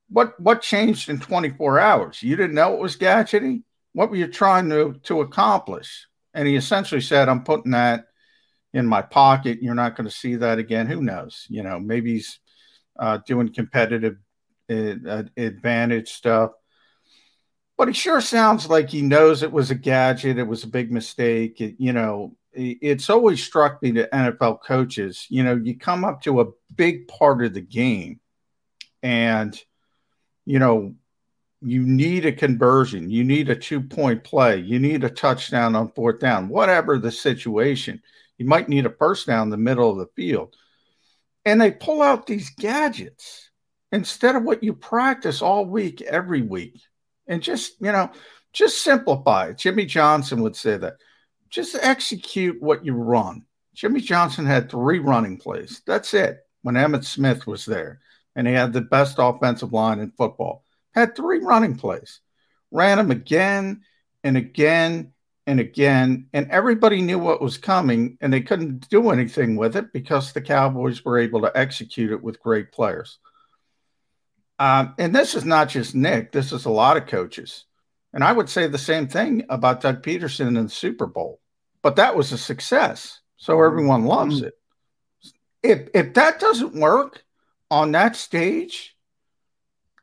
What 0.10 0.40
what 0.40 0.62
changed 0.62 1.10
in 1.10 1.20
24 1.20 1.80
hours? 1.80 2.24
You 2.24 2.36
didn't 2.36 2.56
know 2.56 2.74
it 2.74 2.80
was 2.80 2.98
gadgety? 2.98 3.64
What 3.94 4.10
were 4.10 4.16
you 4.16 4.28
trying 4.28 4.70
to, 4.70 4.94
to 5.04 5.22
accomplish? 5.22 6.08
And 6.34 6.48
he 6.48 6.56
essentially 6.56 7.02
said, 7.02 7.30
I'm 7.30 7.44
putting 7.44 7.72
that 7.72 8.06
in 8.74 8.86
my 8.86 9.02
pocket. 9.02 9.60
You're 9.62 9.74
not 9.74 9.96
going 9.96 10.08
to 10.08 10.16
see 10.16 10.36
that 10.36 10.60
again. 10.60 10.88
Who 10.88 11.02
knows? 11.02 11.46
You 11.50 11.64
know, 11.64 11.80
maybe 11.80 12.14
he's 12.14 12.40
uh, 13.00 13.20
doing 13.26 13.52
competitive 13.52 14.18
advantage 14.70 16.10
stuff. 16.10 16.52
But 17.77 17.88
he 17.88 17.93
sure 17.93 18.22
sounds 18.22 18.69
like 18.69 18.89
he 18.89 19.01
knows 19.01 19.43
it 19.43 19.51
was 19.51 19.69
a 19.69 19.75
gadget. 19.75 20.39
It 20.39 20.48
was 20.48 20.63
a 20.63 20.67
big 20.67 20.91
mistake. 20.91 21.62
It, 21.62 21.75
you 21.77 21.93
know, 21.93 22.36
it's 22.57 23.10
always 23.10 23.43
struck 23.43 23.81
me 23.84 23.91
to 23.93 24.10
NFL 24.10 24.63
coaches, 24.63 25.27
you 25.29 25.43
know, 25.43 25.55
you 25.55 25.77
come 25.77 26.03
up 26.03 26.22
to 26.24 26.41
a 26.41 26.51
big 26.75 27.07
part 27.07 27.43
of 27.43 27.53
the 27.53 27.62
game 27.62 28.19
and, 29.03 29.60
you 30.46 30.57
know, 30.57 30.96
you 31.62 31.84
need 31.84 32.25
a 32.25 32.31
conversion, 32.31 33.10
you 33.10 33.24
need 33.24 33.50
a 33.50 33.55
two 33.55 33.81
point 33.81 34.24
play, 34.24 34.57
you 34.57 34.79
need 34.79 35.03
a 35.03 35.10
touchdown 35.10 35.75
on 35.75 35.91
fourth 35.91 36.19
down, 36.19 36.50
whatever 36.50 36.98
the 36.98 37.12
situation. 37.12 38.01
You 38.38 38.46
might 38.46 38.69
need 38.69 38.86
a 38.86 38.91
first 38.91 39.27
down 39.27 39.48
in 39.48 39.50
the 39.50 39.57
middle 39.57 39.91
of 39.91 39.98
the 39.98 40.10
field. 40.15 40.55
And 41.46 41.62
they 41.62 41.72
pull 41.72 42.01
out 42.01 42.27
these 42.27 42.50
gadgets 42.51 43.50
instead 43.91 44.36
of 44.36 44.43
what 44.43 44.63
you 44.63 44.74
practice 44.74 45.41
all 45.41 45.65
week, 45.65 46.01
every 46.01 46.41
week. 46.41 46.81
And 47.27 47.41
just, 47.41 47.75
you 47.79 47.91
know, 47.91 48.12
just 48.53 48.81
simplify. 48.81 49.53
Jimmy 49.53 49.86
Johnson 49.86 50.41
would 50.41 50.55
say 50.55 50.77
that 50.77 50.98
just 51.50 51.75
execute 51.81 52.62
what 52.62 52.86
you 52.86 52.93
run. 52.93 53.43
Jimmy 53.74 54.01
Johnson 54.01 54.46
had 54.46 54.69
three 54.69 55.00
running 55.00 55.38
plays. 55.38 55.81
That's 55.86 56.13
it. 56.13 56.39
When 56.63 56.75
Emmitt 56.75 57.05
Smith 57.05 57.46
was 57.46 57.65
there, 57.65 58.00
and 58.36 58.48
he 58.48 58.53
had 58.53 58.74
the 58.74 58.81
best 58.81 59.17
offensive 59.19 59.74
line 59.74 60.00
in 60.00 60.12
football, 60.12 60.65
had 60.93 61.15
three 61.15 61.39
running 61.39 61.75
plays, 61.75 62.22
ran 62.72 62.98
them 62.98 63.12
again 63.12 63.81
and 64.24 64.36
again 64.36 65.13
and 65.46 65.60
again, 65.62 66.27
and 66.34 66.51
everybody 66.51 67.01
knew 67.01 67.17
what 67.17 67.41
was 67.41 67.57
coming, 67.57 68.17
and 68.19 68.34
they 68.34 68.41
couldn't 68.41 68.89
do 68.89 69.12
anything 69.12 69.55
with 69.55 69.77
it 69.77 69.93
because 69.93 70.34
the 70.34 70.41
Cowboys 70.41 71.05
were 71.05 71.17
able 71.17 71.39
to 71.41 71.57
execute 71.57 72.12
it 72.12 72.22
with 72.22 72.41
great 72.41 72.72
players. 72.74 73.19
Um, 74.60 74.96
and 74.98 75.14
this 75.16 75.36
is 75.36 75.46
not 75.46 75.70
just 75.70 75.96
Nick; 75.96 76.32
this 76.32 76.52
is 76.52 76.66
a 76.66 76.70
lot 76.70 76.98
of 76.98 77.08
coaches. 77.08 77.66
And 78.14 78.24
I 78.24 78.32
would 78.32 78.50
say 78.50 78.68
the 78.68 78.78
same 78.78 79.08
thing 79.08 79.46
about 79.50 79.82
Doug 79.82 80.02
Pederson 80.02 80.48
in 80.48 80.56
the 80.56 80.70
Super 80.70 81.06
Bowl. 81.06 81.40
But 81.82 81.98
that 81.98 82.16
was 82.16 82.32
a 82.32 82.38
success. 82.38 83.22
So 83.38 83.54
mm-hmm. 83.54 83.66
everyone 83.66 84.06
loves 84.06 84.38
mm-hmm. 84.38 84.48
it. 84.48 84.54
If 85.64 85.90
if 85.94 86.14
that 86.16 86.40
doesn't 86.40 86.74
work 86.74 87.24
on 87.70 87.92
that 87.92 88.16
stage, 88.16 88.96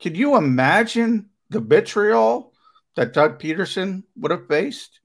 could 0.01 0.17
you 0.17 0.37
imagine 0.37 1.31
the 1.51 1.61
vitriol 1.61 2.53
that 2.97 3.13
Doug 3.13 3.41
Pederson 3.41 4.05
would 4.17 4.31
have 4.31 4.49
faced? 4.49 5.01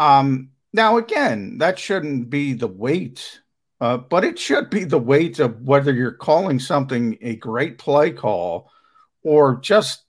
Um, 0.00 0.50
now, 0.72 0.96
again, 0.96 1.58
that 1.58 1.78
shouldn't 1.78 2.30
be 2.30 2.52
the 2.52 2.68
weight, 2.68 3.40
uh, 3.80 3.96
but 3.96 4.24
it 4.24 4.38
should 4.38 4.70
be 4.70 4.84
the 4.84 4.98
weight 4.98 5.38
of 5.38 5.62
whether 5.62 5.92
you're 5.92 6.12
calling 6.12 6.58
something 6.58 7.16
a 7.20 7.36
great 7.36 7.78
play 7.78 8.10
call 8.10 8.70
or 9.22 9.56
just 9.60 10.04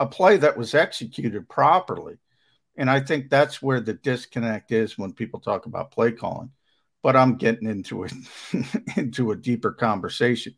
a 0.00 0.06
play 0.06 0.36
that 0.38 0.56
was 0.56 0.74
executed 0.74 1.48
properly. 1.48 2.16
And 2.76 2.90
I 2.90 3.00
think 3.00 3.28
that's 3.28 3.62
where 3.62 3.80
the 3.80 3.94
disconnect 3.94 4.72
is 4.72 4.98
when 4.98 5.12
people 5.12 5.40
talk 5.40 5.66
about 5.66 5.92
play 5.92 6.12
calling. 6.12 6.50
But 7.02 7.16
I'm 7.16 7.36
getting 7.36 7.68
into 7.68 8.04
it 8.04 8.12
into 8.96 9.32
a 9.32 9.36
deeper 9.36 9.72
conversation. 9.72 10.54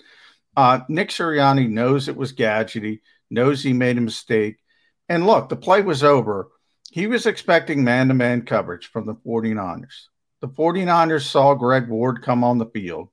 Uh, 0.57 0.81
Nick 0.89 1.09
Sirianni 1.09 1.69
knows 1.69 2.09
it 2.09 2.17
was 2.17 2.33
gadgety, 2.33 3.01
knows 3.31 3.63
he 3.63 3.73
made 3.73 3.99
a 3.99 4.03
mistake. 4.03 4.59
And 5.09 5.27
look, 5.27 5.49
the 5.49 5.57
play 5.57 5.83
was 5.83 6.03
over. 6.03 6.49
He 6.91 7.07
was 7.07 7.27
expecting 7.27 7.83
man 7.83 8.09
to 8.09 8.15
man 8.15 8.43
coverage 8.43 8.87
from 8.87 9.07
the 9.07 9.15
49ers. 9.15 10.07
The 10.45 10.51
49ers 10.51 11.23
saw 11.23 11.55
Greg 11.55 11.89
Ward 11.89 12.21
come 12.21 12.45
on 12.45 12.59
the 12.59 12.67
field. 12.67 13.09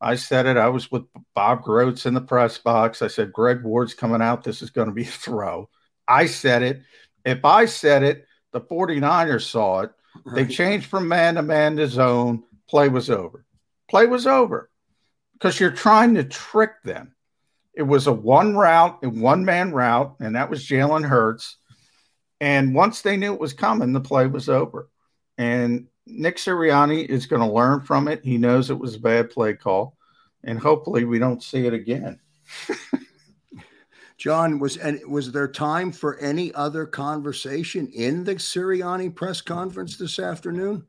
I 0.00 0.16
said 0.16 0.46
it. 0.46 0.56
I 0.56 0.70
was 0.70 0.90
with 0.90 1.04
Bob 1.32 1.62
Grotz 1.62 2.04
in 2.04 2.14
the 2.14 2.20
press 2.20 2.58
box. 2.58 3.00
I 3.00 3.06
said, 3.06 3.32
Greg 3.32 3.62
Ward's 3.62 3.94
coming 3.94 4.20
out. 4.20 4.42
This 4.42 4.60
is 4.60 4.70
going 4.70 4.88
to 4.88 4.92
be 4.92 5.04
a 5.04 5.06
throw. 5.06 5.70
I 6.08 6.26
said 6.26 6.64
it. 6.64 6.82
If 7.24 7.44
I 7.44 7.66
said 7.66 8.02
it, 8.02 8.26
the 8.50 8.60
49ers 8.60 9.48
saw 9.48 9.82
it. 9.82 9.92
Right. 10.24 10.34
They 10.48 10.52
changed 10.52 10.86
from 10.86 11.06
man 11.06 11.36
to 11.36 11.42
man 11.42 11.76
to 11.76 11.86
zone. 11.86 12.42
Play 12.68 12.88
was 12.88 13.08
over. 13.08 13.44
Play 13.88 14.06
was 14.06 14.26
over 14.26 14.68
because 15.34 15.60
you're 15.60 15.70
trying 15.70 16.16
to 16.16 16.24
trick 16.24 16.82
them. 16.82 17.14
It 17.72 17.84
was 17.84 18.08
a 18.08 18.12
one 18.12 18.56
route 18.56 18.98
a 19.04 19.10
one 19.10 19.44
man 19.44 19.70
route, 19.70 20.16
and 20.18 20.34
that 20.34 20.50
was 20.50 20.66
Jalen 20.66 21.04
Hurts. 21.08 21.56
And 22.40 22.74
once 22.74 23.02
they 23.02 23.16
knew 23.16 23.32
it 23.32 23.40
was 23.40 23.52
coming, 23.52 23.92
the 23.92 24.00
play 24.00 24.26
was 24.26 24.48
over. 24.48 24.90
And 25.38 25.86
Nick 26.06 26.36
Sirianni 26.36 27.06
is 27.06 27.26
going 27.26 27.42
to 27.42 27.52
learn 27.52 27.80
from 27.80 28.08
it. 28.08 28.24
He 28.24 28.38
knows 28.38 28.70
it 28.70 28.78
was 28.78 28.96
a 28.96 29.00
bad 29.00 29.30
play 29.30 29.54
call, 29.54 29.96
and 30.42 30.58
hopefully 30.58 31.04
we 31.04 31.18
don't 31.18 31.42
see 31.42 31.66
it 31.66 31.74
again. 31.74 32.20
John, 34.16 34.58
was 34.58 34.76
and 34.76 35.00
was 35.08 35.32
there 35.32 35.48
time 35.48 35.92
for 35.92 36.18
any 36.18 36.54
other 36.54 36.86
conversation 36.86 37.88
in 37.88 38.24
the 38.24 38.36
Sirianni 38.36 39.14
press 39.14 39.40
conference 39.40 39.96
this 39.96 40.18
afternoon? 40.18 40.86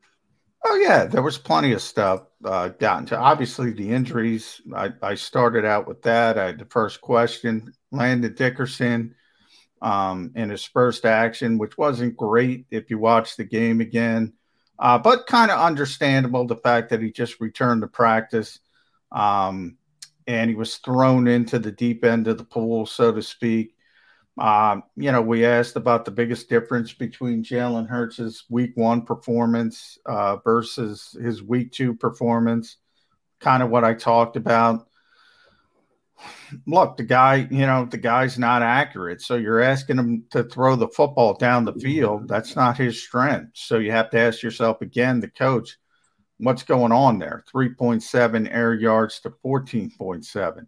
Oh 0.63 0.75
yeah, 0.77 1.05
there 1.05 1.22
was 1.22 1.38
plenty 1.38 1.74
of 1.74 1.81
stuff 1.81 2.24
uh, 2.43 2.69
down 2.79 3.05
to 3.07 3.17
obviously 3.17 3.72
the 3.72 3.91
injuries. 3.91 4.62
I, 4.75 4.91
I 5.01 5.15
started 5.15 5.65
out 5.65 5.88
with 5.88 6.01
that. 6.03 6.38
I 6.38 6.45
had 6.48 6.60
the 6.60 6.65
first 6.65 7.01
question, 7.01 7.74
Landon 7.91 8.34
Dickerson, 8.34 9.15
um, 9.81 10.31
in 10.36 10.50
his 10.50 10.63
first 10.63 11.05
action, 11.05 11.57
which 11.57 11.77
wasn't 11.77 12.17
great 12.17 12.65
if 12.72 12.89
you 12.89 12.98
watch 12.98 13.36
the 13.36 13.43
game 13.43 13.79
again. 13.79 14.34
Uh, 14.77 14.98
but 14.98 15.27
kind 15.27 15.51
of 15.51 15.60
understandable 15.60 16.46
the 16.46 16.55
fact 16.55 16.89
that 16.89 17.01
he 17.01 17.12
just 17.12 17.39
returned 17.39 17.82
to 17.82 17.88
practice 17.88 18.60
um, 19.12 19.77
and 20.27 20.50
he 20.50 20.55
was 20.55 20.77
thrown 20.77 21.27
into 21.27 21.60
the 21.60 21.72
deep 21.72 22.03
end 22.03 22.27
of 22.27 22.38
the 22.38 22.44
pool, 22.44 22.86
so 22.86 23.12
to 23.12 23.22
speak. 23.22 23.75
Um, 24.38 24.84
you 24.98 25.13
know, 25.13 25.22
we 25.22 25.46
asked 25.46 25.77
about 25.77 26.03
the 26.03 26.12
biggest 26.12 26.50
difference 26.50 26.91
between 26.91 27.44
Jalen 27.44 27.88
Hurts' 27.88 28.44
week 28.50 28.72
one 28.75 29.03
performance 29.03 29.98
uh, 30.05 30.38
versus 30.38 31.15
his 31.22 31.41
week 31.41 31.72
two 31.72 31.94
performance, 31.94 32.77
kind 33.39 33.63
of 33.63 33.70
what 33.70 33.86
I 33.86 33.94
talked 33.94 34.36
about 34.36 34.88
look, 36.65 36.98
the 36.98 37.03
guy, 37.03 37.48
you 37.50 37.65
know, 37.65 37.86
the 37.86 37.98
guy's 37.98 38.38
not 38.38 38.62
accurate. 38.62 39.22
So 39.22 39.36
you're 39.36 39.62
asking 39.62 39.98
him 39.98 40.25
to 40.31 40.43
throw 40.43 40.75
the 40.75 40.88
football 40.88 41.34
down 41.34 41.65
the 41.65 41.74
field. 41.74 42.27
That's 42.27 42.55
not 42.55 42.77
his 42.77 43.01
strength. 43.01 43.51
So 43.53 43.77
you 43.77 43.91
have 43.91 44.10
to 44.12 44.19
ask 44.19 44.41
yourself 44.41 44.81
again, 44.81 45.19
the 45.19 45.29
coach, 45.29 45.77
what's 46.38 46.63
going 46.63 46.91
on 46.91 47.19
there? 47.19 47.43
3.7 47.53 48.53
air 48.53 48.74
yards 48.74 49.19
to 49.22 49.31
14.7. 49.43 50.67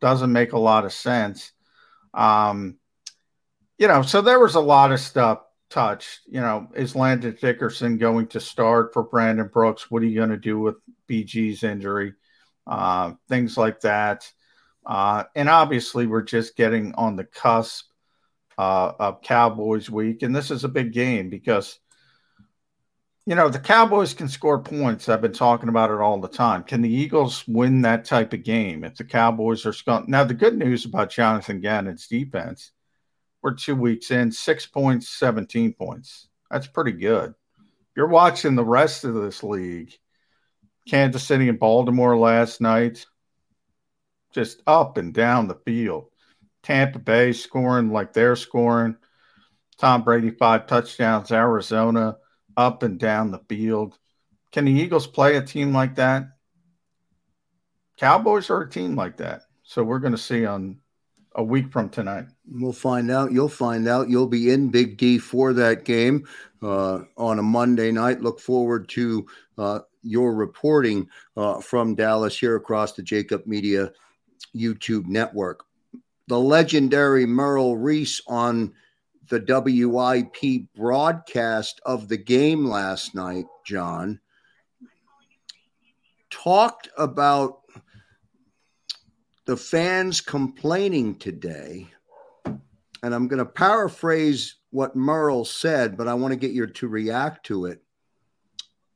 Doesn't 0.00 0.32
make 0.32 0.52
a 0.52 0.58
lot 0.58 0.84
of 0.84 0.92
sense. 0.92 1.52
Um, 2.14 2.78
you 3.78 3.88
know, 3.88 4.02
so 4.02 4.20
there 4.20 4.40
was 4.40 4.54
a 4.54 4.60
lot 4.60 4.92
of 4.92 5.00
stuff 5.00 5.40
touched. 5.70 6.20
You 6.26 6.40
know, 6.40 6.68
is 6.74 6.96
Landon 6.96 7.36
Dickerson 7.40 7.98
going 7.98 8.26
to 8.28 8.40
start 8.40 8.92
for 8.92 9.02
Brandon 9.02 9.48
Brooks? 9.48 9.90
What 9.90 10.02
are 10.02 10.06
you 10.06 10.16
going 10.16 10.30
to 10.30 10.36
do 10.36 10.58
with 10.58 10.76
BG's 11.08 11.62
injury? 11.62 12.14
Uh, 12.66 13.12
things 13.28 13.56
like 13.56 13.80
that. 13.80 14.30
Uh, 14.88 15.24
and 15.36 15.50
obviously, 15.50 16.06
we're 16.06 16.22
just 16.22 16.56
getting 16.56 16.94
on 16.94 17.14
the 17.14 17.24
cusp 17.24 17.84
uh, 18.56 18.92
of 18.98 19.20
Cowboys 19.20 19.90
week. 19.90 20.22
And 20.22 20.34
this 20.34 20.50
is 20.50 20.64
a 20.64 20.68
big 20.68 20.94
game 20.94 21.28
because, 21.28 21.78
you 23.26 23.34
know, 23.34 23.50
the 23.50 23.58
Cowboys 23.58 24.14
can 24.14 24.28
score 24.28 24.58
points. 24.58 25.10
I've 25.10 25.20
been 25.20 25.34
talking 25.34 25.68
about 25.68 25.90
it 25.90 26.00
all 26.00 26.18
the 26.18 26.26
time. 26.26 26.64
Can 26.64 26.80
the 26.80 26.92
Eagles 26.92 27.46
win 27.46 27.82
that 27.82 28.06
type 28.06 28.32
of 28.32 28.42
game 28.42 28.82
if 28.82 28.96
the 28.96 29.04
Cowboys 29.04 29.66
are 29.66 29.74
sc- 29.74 30.08
now? 30.08 30.24
The 30.24 30.32
good 30.32 30.56
news 30.56 30.86
about 30.86 31.10
Jonathan 31.10 31.60
Gannon's 31.60 32.08
defense, 32.08 32.72
we're 33.42 33.54
two 33.54 33.76
weeks 33.76 34.10
in, 34.10 34.32
six 34.32 34.64
points, 34.64 35.10
17 35.10 35.74
points. 35.74 36.28
That's 36.50 36.66
pretty 36.66 36.92
good. 36.92 37.34
You're 37.94 38.06
watching 38.06 38.54
the 38.54 38.64
rest 38.64 39.04
of 39.04 39.12
this 39.14 39.42
league. 39.42 39.92
Kansas 40.88 41.22
City 41.22 41.50
and 41.50 41.58
Baltimore 41.58 42.16
last 42.16 42.62
night 42.62 43.04
just 44.32 44.62
up 44.66 44.96
and 44.96 45.12
down 45.12 45.48
the 45.48 45.60
field. 45.64 46.10
Tampa 46.62 46.98
Bay 46.98 47.32
scoring 47.32 47.90
like 47.90 48.12
they're 48.12 48.36
scoring. 48.36 48.96
Tom 49.78 50.02
Brady, 50.02 50.30
five 50.30 50.66
touchdowns. 50.66 51.30
Arizona 51.30 52.16
up 52.56 52.82
and 52.82 52.98
down 52.98 53.30
the 53.30 53.40
field. 53.48 53.98
Can 54.52 54.64
the 54.64 54.72
Eagles 54.72 55.06
play 55.06 55.36
a 55.36 55.42
team 55.42 55.72
like 55.72 55.94
that? 55.96 56.24
Cowboys 57.96 58.50
are 58.50 58.62
a 58.62 58.70
team 58.70 58.96
like 58.96 59.16
that. 59.18 59.42
So 59.62 59.82
we're 59.82 59.98
going 59.98 60.12
to 60.12 60.18
see 60.18 60.46
on 60.46 60.78
a 61.34 61.42
week 61.42 61.70
from 61.72 61.88
tonight. 61.88 62.26
We'll 62.50 62.72
find 62.72 63.10
out. 63.10 63.32
You'll 63.32 63.48
find 63.48 63.86
out. 63.86 64.08
You'll 64.08 64.26
be 64.28 64.50
in 64.50 64.70
Big 64.70 64.96
D 64.96 65.18
for 65.18 65.52
that 65.52 65.84
game 65.84 66.26
uh, 66.62 67.00
on 67.16 67.38
a 67.38 67.42
Monday 67.42 67.92
night. 67.92 68.20
Look 68.20 68.40
forward 68.40 68.88
to 68.90 69.26
uh, 69.56 69.80
your 70.02 70.34
reporting 70.34 71.08
uh, 71.36 71.60
from 71.60 71.94
Dallas 71.94 72.38
here 72.38 72.56
across 72.56 72.92
the 72.92 73.02
Jakib 73.02 73.46
Media 73.46 73.92
YouTube 74.54 75.06
network. 75.06 75.64
The 76.28 76.38
legendary 76.38 77.26
Merrill 77.26 77.76
Reese 77.76 78.20
on 78.26 78.74
the 79.28 79.40
WIP 79.40 80.66
broadcast 80.74 81.80
of 81.84 82.08
the 82.08 82.16
game 82.16 82.66
last 82.66 83.14
night, 83.14 83.46
John, 83.64 84.20
talked 86.30 86.88
about 86.96 87.60
the 89.46 89.56
fans 89.56 90.20
complaining 90.20 91.14
today, 91.14 91.88
and 92.44 93.14
I'm 93.14 93.28
going 93.28 93.38
to 93.38 93.46
paraphrase 93.46 94.56
what 94.70 94.96
Merrill 94.96 95.44
said, 95.44 95.96
but 95.96 96.08
I 96.08 96.14
want 96.14 96.32
to 96.32 96.38
get 96.38 96.52
you 96.52 96.66
to 96.66 96.88
react 96.88 97.46
to 97.46 97.66
it. 97.66 97.82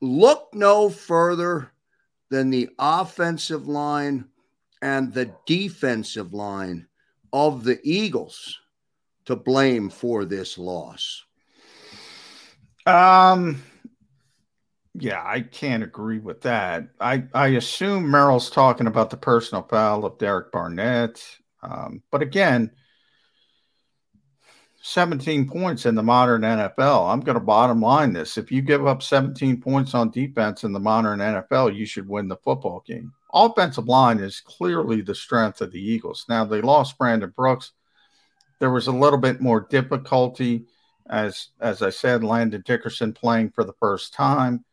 Look 0.01 0.49
no 0.53 0.91
further 0.91 1.73
than 2.31 2.51
the 2.51 2.71
offensive 2.79 3.69
line 3.69 4.27
and 4.83 5.15
the 5.15 5.33
defensive 5.47 6.35
line 6.35 6.87
of 7.33 7.65
the 7.65 7.81
Eagles 7.83 8.59
to 9.25 9.37
blame 9.37 9.89
for 9.89 10.25
this 10.25 10.59
loss. 10.59 11.25
Um, 12.85 13.63
yeah, 14.95 15.23
I 15.25 15.41
can't 15.41 15.85
agree 15.85 16.19
with 16.19 16.43
that. 16.43 16.89
I, 17.01 17.25
I 17.33 17.49
assume 17.49 18.11
Merrill's 18.11 18.51
talking 18.51 18.89
about 18.89 19.09
the 19.11 19.17
personal 19.17 19.63
foul 19.63 20.05
of 20.05 20.19
Derek 20.19 20.51
Barnett. 20.51 21.25
Um, 21.63 22.03
but 22.11 22.21
again, 22.21 22.73
17 24.83 25.49
points 25.49 25.87
in 25.87 25.95
the 25.95 26.03
modern 26.03 26.43
NFL. 26.43 27.13
I'm 27.13 27.21
going 27.21 27.37
to 27.37 27.41
bottom 27.41 27.81
line 27.81 28.13
this. 28.13 28.37
If 28.37 28.51
you 28.51 28.63
give 28.63 28.85
up 28.87 29.03
17 29.03 29.61
points 29.61 29.95
on 29.95 30.11
defense 30.11 30.65
in 30.65 30.73
the 30.73 30.81
modern 30.81 31.21
NFL, 31.21 31.75
you 31.75 31.87
should 31.87 32.09
win 32.09 32.27
the 32.27 32.37
football 32.37 32.83
game. 32.85 33.13
Offensive 33.33 33.87
line 33.87 34.19
is 34.19 34.41
clearly 34.41 35.01
the 35.01 35.15
strength 35.15 35.61
of 35.61 35.71
the 35.71 35.81
Eagles. 35.81 36.27
Now, 36.29 36.45
they 36.45 36.61
lost 36.61 36.99
Brandon 36.99 37.33
Brooks. 37.35 37.73
There 38.59 38.73
was 38.73 38.89
a 38.89 38.93
little 38.93 39.21
bit 39.21 39.41
more 39.41 39.67
difficulty, 39.71 40.67
as 41.09 41.49
as 41.61 41.81
I 41.81 41.91
said, 41.91 42.25
Landon 42.25 42.63
Dickerson 42.65 43.13
playing 43.13 43.51
for 43.51 43.65
the 43.65 43.73
first 43.75 44.13
time. 44.13 44.65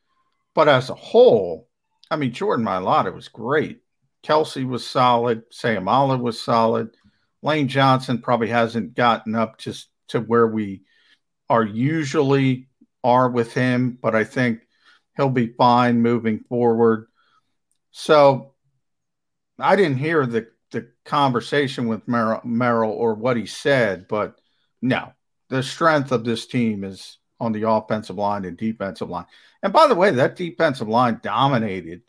But 0.55 0.67
as 0.67 0.89
a 0.89 0.95
whole, 0.95 1.67
I 2.09 2.15
mean, 2.15 2.33
Jordan 2.33 2.65
Mailata 2.65 3.13
was 3.13 3.27
great. 3.27 3.81
Kelce 4.23 4.67
was 4.67 4.85
solid. 4.85 5.43
Sam 5.51 5.85
Seumalo 5.85 6.19
was 6.19 6.41
solid. 6.41 6.95
Lane 7.41 7.67
Johnson 7.67 8.21
probably 8.21 8.49
hasn't 8.49 8.95
gotten 8.95 9.35
up 9.35 9.57
to, 9.59 9.73
to 10.09 10.19
where 10.19 10.47
we 10.47 10.81
are 11.49 11.63
usually 11.63 12.67
are 13.03 13.29
with 13.29 13.53
him, 13.53 13.97
but 14.01 14.15
I 14.15 14.23
think 14.23 14.61
he'll 15.15 15.29
be 15.29 15.47
fine 15.47 16.01
moving 16.01 16.39
forward. 16.49 17.07
So 17.91 18.53
I 19.57 19.75
didn't 19.75 19.97
hear 19.97 20.25
the, 20.25 20.47
the 20.71 20.89
conversation 21.05 21.87
with 21.87 22.07
Merrill, 22.07 22.41
Merrill 22.43 22.91
or 22.91 23.13
what 23.13 23.37
he 23.37 23.45
said, 23.45 24.07
but 24.07 24.39
no, 24.81 25.11
the 25.49 25.63
strength 25.63 26.11
of 26.11 26.23
this 26.23 26.45
team 26.45 26.83
is 26.83 27.17
on 27.39 27.51
the 27.51 27.67
offensive 27.67 28.17
line 28.17 28.45
and 28.45 28.57
defensive 28.57 29.09
line. 29.09 29.25
And 29.63 29.73
by 29.73 29.87
the 29.87 29.95
way, 29.95 30.11
that 30.11 30.35
defensive 30.35 30.87
line 30.87 31.19
dominated 31.23 32.01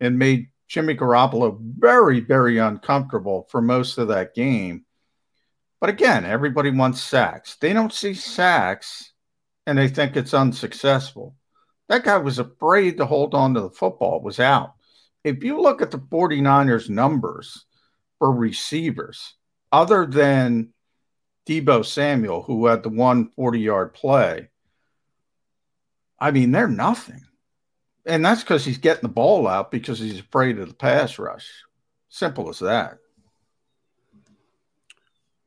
and 0.00 0.18
made 0.18 0.48
Jimmy 0.68 0.94
Garoppolo 0.94 1.58
very, 1.60 2.20
very 2.20 2.58
uncomfortable 2.58 3.46
for 3.50 3.60
most 3.60 3.98
of 3.98 4.08
that 4.08 4.34
game. 4.34 4.84
But 5.82 5.90
again, 5.90 6.24
everybody 6.24 6.70
wants 6.70 7.00
sacks. 7.00 7.56
They 7.56 7.72
don't 7.72 7.92
see 7.92 8.14
sacks 8.14 9.10
and 9.66 9.76
they 9.76 9.88
think 9.88 10.16
it's 10.16 10.32
unsuccessful. 10.32 11.34
That 11.88 12.04
guy 12.04 12.18
was 12.18 12.38
afraid 12.38 12.98
to 12.98 13.04
hold 13.04 13.34
on 13.34 13.54
to 13.54 13.62
the 13.62 13.70
football, 13.70 14.18
it 14.18 14.22
was 14.22 14.38
out. 14.38 14.74
If 15.24 15.42
you 15.42 15.60
look 15.60 15.82
at 15.82 15.90
the 15.90 15.98
49ers 15.98 16.88
numbers 16.88 17.66
for 18.20 18.30
receivers, 18.30 19.34
other 19.72 20.06
than 20.06 20.72
Deebo 21.48 21.84
Samuel, 21.84 22.42
who 22.42 22.66
had 22.66 22.84
the 22.84 22.88
one 22.88 23.30
40 23.30 23.58
yard 23.58 23.92
play, 23.92 24.50
I 26.16 26.30
mean, 26.30 26.52
they're 26.52 26.68
nothing. 26.68 27.22
And 28.06 28.24
that's 28.24 28.42
because 28.42 28.64
he's 28.64 28.78
getting 28.78 29.02
the 29.02 29.08
ball 29.08 29.48
out 29.48 29.72
because 29.72 29.98
he's 29.98 30.20
afraid 30.20 30.60
of 30.60 30.68
the 30.68 30.74
pass 30.74 31.18
rush. 31.18 31.50
Simple 32.08 32.48
as 32.50 32.60
that. 32.60 32.98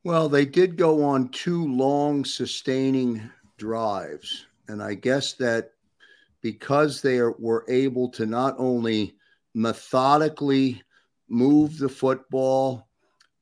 Well, 0.05 0.29
they 0.29 0.45
did 0.45 0.77
go 0.77 1.03
on 1.03 1.29
two 1.29 1.65
long, 1.65 2.25
sustaining 2.25 3.27
drives. 3.57 4.45
And 4.67 4.83
I 4.83 4.93
guess 4.93 5.33
that 5.33 5.71
because 6.43 7.01
they 7.01 7.17
are, 7.17 7.31
were 7.39 7.65
able 7.67 8.09
to 8.09 8.27
not 8.27 8.53
only 8.59 9.15
methodically 9.55 10.83
move 11.27 11.79
the 11.79 11.89
football, 11.89 12.87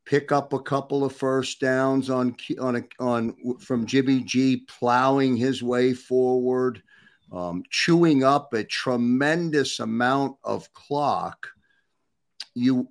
pick 0.05 0.31
up 0.31 0.53
a 0.53 0.59
couple 0.59 1.03
of 1.03 1.13
first 1.13 1.59
downs 1.59 2.09
on 2.09 2.33
on 2.61 2.77
a, 2.77 2.83
on 2.97 3.35
from 3.59 3.85
Jimmy 3.85 4.21
G 4.21 4.65
plowing 4.65 5.35
his 5.35 5.61
way 5.61 5.93
forward, 5.93 6.81
um, 7.33 7.63
chewing 7.71 8.23
up 8.23 8.53
a 8.53 8.63
tremendous 8.63 9.81
amount 9.81 10.37
of 10.45 10.71
clock, 10.71 11.49
you, 12.55 12.87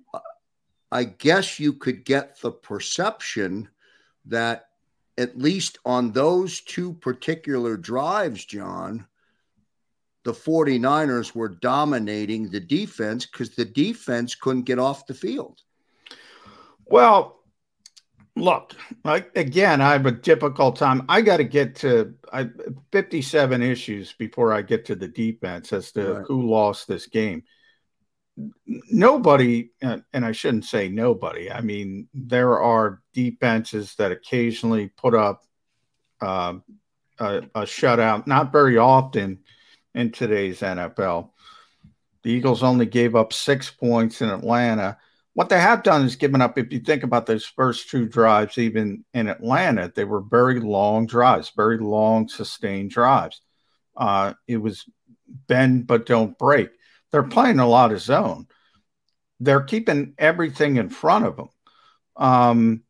I 0.93 1.05
guess 1.05 1.59
you 1.59 1.73
could 1.73 2.05
get 2.05 2.39
the 2.39 2.51
perception 2.51 3.67
that 4.25 4.67
at 5.17 5.37
least 5.37 5.79
on 5.85 6.11
those 6.11 6.61
two 6.61 6.93
particular 6.93 7.77
drives, 7.77 8.45
John, 8.45 9.07
the 10.23 10.33
49ers 10.33 11.33
were 11.33 11.49
dominating 11.49 12.49
the 12.49 12.59
defense 12.59 13.25
because 13.25 13.55
the 13.55 13.65
defense 13.65 14.35
couldn't 14.35 14.63
get 14.63 14.77
off 14.77 15.07
the 15.07 15.15
field. 15.15 15.61
Well, 16.85 17.43
Look, 18.35 18.73
I, 19.05 19.25
again, 19.35 19.79
I 19.79 19.91
have 19.91 20.07
a 20.07 20.11
difficult 20.11 20.75
time. 20.75 21.03
I 21.07 21.21
got 21.21 21.37
to 21.37 21.43
get 21.43 21.75
to 21.77 22.15
I, 22.31 22.49
57 22.91 23.61
issues 23.61 24.13
before 24.13 24.51
I 24.51 24.63
get 24.63 24.85
to 24.85 24.95
the 24.95 25.07
defense 25.07 25.71
as 25.71 25.91
to 25.91 26.13
right. 26.15 26.25
who 26.27 26.49
lost 26.49 26.87
this 26.87 27.05
game. 27.05 27.43
Nobody, 28.65 29.71
and 29.81 30.03
I 30.13 30.31
shouldn't 30.31 30.65
say 30.65 30.89
nobody. 30.89 31.51
I 31.51 31.61
mean, 31.61 32.07
there 32.13 32.59
are 32.59 33.01
defenses 33.13 33.95
that 33.95 34.11
occasionally 34.11 34.89
put 34.89 35.13
up 35.13 35.43
uh, 36.21 36.55
a, 37.19 37.37
a 37.55 37.61
shutout, 37.61 38.25
not 38.25 38.51
very 38.51 38.77
often 38.77 39.39
in 39.93 40.11
today's 40.11 40.61
NFL. 40.61 41.29
The 42.23 42.31
Eagles 42.31 42.63
only 42.63 42.85
gave 42.85 43.15
up 43.15 43.33
six 43.33 43.69
points 43.69 44.21
in 44.21 44.29
Atlanta 44.29 44.97
what 45.33 45.49
they 45.49 45.59
have 45.59 45.83
done 45.83 46.05
is 46.05 46.15
given 46.15 46.41
up. 46.41 46.57
If 46.57 46.71
you 46.71 46.79
think 46.79 47.03
about 47.03 47.25
those 47.25 47.45
first 47.45 47.89
two 47.89 48.07
drives, 48.07 48.57
even 48.57 49.03
in 49.13 49.27
Atlanta, 49.27 49.91
they 49.93 50.05
were 50.05 50.21
very 50.21 50.59
long 50.59 51.07
drives, 51.07 51.51
very 51.55 51.79
long, 51.79 52.27
sustained 52.27 52.91
drives. 52.91 53.41
Uh, 53.97 54.33
it 54.47 54.57
was 54.57 54.85
bend 55.47 55.87
but 55.87 56.05
don't 56.05 56.37
break. 56.37 56.69
They're 57.13 57.21
playing 57.21 57.59
a 57.59 57.67
lot 57.67 57.91
of 57.91 58.01
zone. 58.01 58.47
They're 59.39 59.61
keeping 59.61 60.15
everything 60.17 60.77
in 60.77 60.89
front 60.89 61.25
of 61.25 61.37
them. 61.37 61.49
Um, 62.17 62.83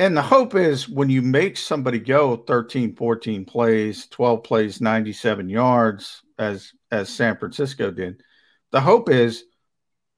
and 0.00 0.16
the 0.16 0.22
hope 0.22 0.56
is 0.56 0.88
when 0.88 1.08
you 1.08 1.22
make 1.22 1.56
somebody 1.56 2.00
go 2.00 2.36
13, 2.36 2.96
14 2.96 3.44
plays, 3.44 4.08
12 4.08 4.42
plays, 4.42 4.80
97 4.80 5.48
yards, 5.48 6.22
as 6.36 6.72
as 6.90 7.08
San 7.08 7.36
Francisco 7.36 7.92
did, 7.92 8.22
the 8.72 8.80
hope 8.80 9.08
is 9.08 9.44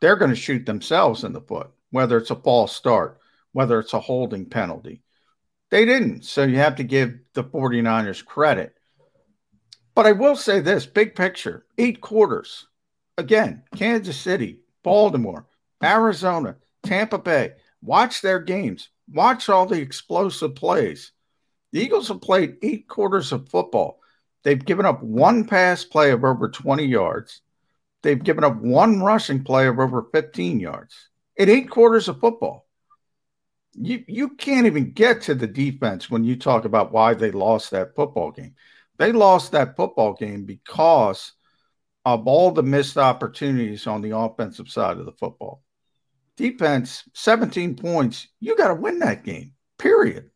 they're 0.00 0.16
going 0.16 0.30
to 0.30 0.36
shoot 0.36 0.64
themselves 0.64 1.22
in 1.22 1.34
the 1.34 1.42
foot, 1.42 1.70
whether 1.90 2.16
it's 2.16 2.30
a 2.30 2.36
false 2.36 2.74
start, 2.74 3.20
whether 3.52 3.78
it's 3.80 3.92
a 3.92 4.00
holding 4.00 4.46
penalty. 4.46 5.02
They 5.70 5.84
didn't. 5.84 6.24
So 6.24 6.44
you 6.44 6.56
have 6.56 6.76
to 6.76 6.84
give 6.84 7.18
the 7.34 7.44
49ers 7.44 8.24
credit. 8.24 8.74
But 9.94 10.06
I 10.06 10.12
will 10.12 10.36
say 10.36 10.60
this 10.60 10.86
big 10.86 11.14
picture 11.14 11.66
eight 11.76 12.00
quarters. 12.00 12.66
Again, 13.20 13.64
Kansas 13.76 14.16
City, 14.16 14.60
Baltimore, 14.82 15.46
Arizona, 15.84 16.56
Tampa 16.82 17.18
Bay. 17.18 17.52
Watch 17.82 18.22
their 18.22 18.40
games. 18.40 18.88
Watch 19.12 19.50
all 19.50 19.66
the 19.66 19.78
explosive 19.78 20.54
plays. 20.54 21.12
The 21.72 21.80
Eagles 21.80 22.08
have 22.08 22.22
played 22.22 22.56
eight 22.62 22.88
quarters 22.88 23.30
of 23.32 23.50
football. 23.50 24.00
They've 24.42 24.64
given 24.64 24.86
up 24.86 25.02
one 25.02 25.46
pass 25.46 25.84
play 25.84 26.12
of 26.12 26.24
over 26.24 26.48
20 26.48 26.86
yards. 26.86 27.42
They've 28.02 28.24
given 28.24 28.42
up 28.42 28.56
one 28.56 29.02
rushing 29.02 29.44
play 29.44 29.66
of 29.66 29.78
over 29.78 30.08
15 30.14 30.58
yards 30.58 31.10
in 31.36 31.50
eight 31.50 31.68
quarters 31.68 32.08
of 32.08 32.20
football. 32.20 32.66
You, 33.74 34.02
you 34.08 34.30
can't 34.30 34.66
even 34.66 34.92
get 34.92 35.20
to 35.22 35.34
the 35.34 35.46
defense 35.46 36.08
when 36.08 36.24
you 36.24 36.36
talk 36.36 36.64
about 36.64 36.90
why 36.90 37.12
they 37.12 37.32
lost 37.32 37.70
that 37.72 37.94
football 37.94 38.30
game. 38.30 38.54
They 38.96 39.12
lost 39.12 39.52
that 39.52 39.76
football 39.76 40.14
game 40.14 40.46
because 40.46 41.34
of 42.04 42.26
all 42.26 42.50
the 42.50 42.62
missed 42.62 42.96
opportunities 42.96 43.86
on 43.86 44.00
the 44.00 44.16
offensive 44.16 44.68
side 44.68 44.98
of 44.98 45.06
the 45.06 45.12
football. 45.12 45.62
Defense, 46.36 47.04
17 47.14 47.76
points. 47.76 48.28
You 48.40 48.56
got 48.56 48.68
to 48.68 48.74
win 48.74 48.98
that 49.00 49.24
game, 49.24 49.52
period. 49.78 50.30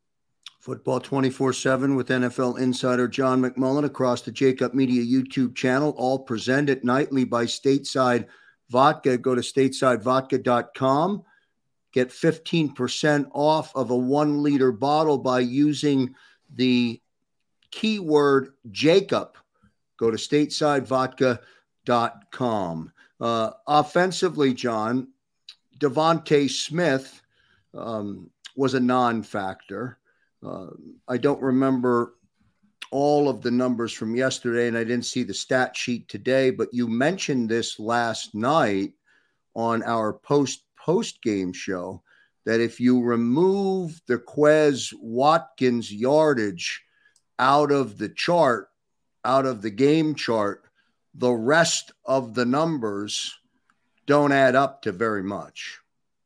Football 0.61 1.01
24 1.01 1.53
7 1.53 1.95
with 1.95 2.09
NFL 2.09 2.59
insider 2.59 3.07
John 3.07 3.43
McMullen 3.43 3.85
across 3.85 4.23
the 4.23 4.33
Jakib 4.33 4.73
Media 4.73 5.05
YouTube 5.05 5.55
channel, 5.55 5.95
all 5.99 6.19
presented 6.19 6.85
nightly 6.85 7.25
by 7.25 7.45
Stateside 7.45 8.27
Vodka. 8.71 9.19
Go 9.19 9.35
to 9.35 9.43
statesidevodka.com. 9.43 11.23
Get 11.93 12.09
15% 12.09 13.29
off 13.33 13.77
of 13.77 13.91
a 13.91 13.97
one 13.97 14.43
liter 14.43 14.73
bottle 14.73 15.19
by 15.19 15.41
using 15.41 16.15
the 16.55 17.01
keyword 17.71 18.55
JAKIB. 18.71 19.35
Go 20.05 20.11
to 20.11 20.19
statesidevodka.com. 20.19 22.93
Uh, 23.19 23.51
offensively, 23.67 24.53
John, 24.53 25.09
DeVonta 25.79 26.51
Smith 26.51 27.23
um, 27.73 28.31
was 28.55 28.75
a 28.75 28.81
non 28.81 29.23
factor. 29.23 29.99
Uh, 30.47 30.67
I 31.09 31.17
don't 31.17 31.41
remember 31.41 32.17
all 32.91 33.31
of 33.31 33.41
the 33.41 33.51
numbers 33.51 33.95
from 33.95 34.15
yesterday, 34.15 34.69
and 34.69 34.77
I 34.77 34.85
didn't 34.85 35.07
see 35.07 35.23
the 35.23 35.33
stat 35.33 35.75
sheet 35.75 36.07
today, 36.07 36.51
but 36.51 36.69
you 36.71 36.87
mentioned 36.87 37.49
this 37.49 37.81
last 37.81 38.35
night 38.35 38.93
on 39.57 39.83
our 39.85 40.13
post 40.13 40.65
post 40.79 41.23
game 41.23 41.55
show 41.55 42.03
that 42.45 42.61
if 42.61 42.79
you 42.79 43.01
remove 43.01 44.03
the 44.07 44.19
Quez 44.19 44.93
Watkins 45.01 45.91
yardage 45.91 46.83
out 47.39 47.73
of 47.73 47.97
the 47.97 48.11
chart, 48.11 48.69
out 49.25 49.47
of 49.47 49.63
the 49.63 49.71
game 49.71 50.15
chart, 50.15 50.65
the 51.15 51.33
rest 51.33 51.93
of 52.05 52.35
the 52.35 52.45
numbers 52.45 53.39
don't 54.07 54.33
add 54.33 54.55
up 54.55 54.83
to 54.83 54.93
very 54.93 55.23
much. 55.23 55.81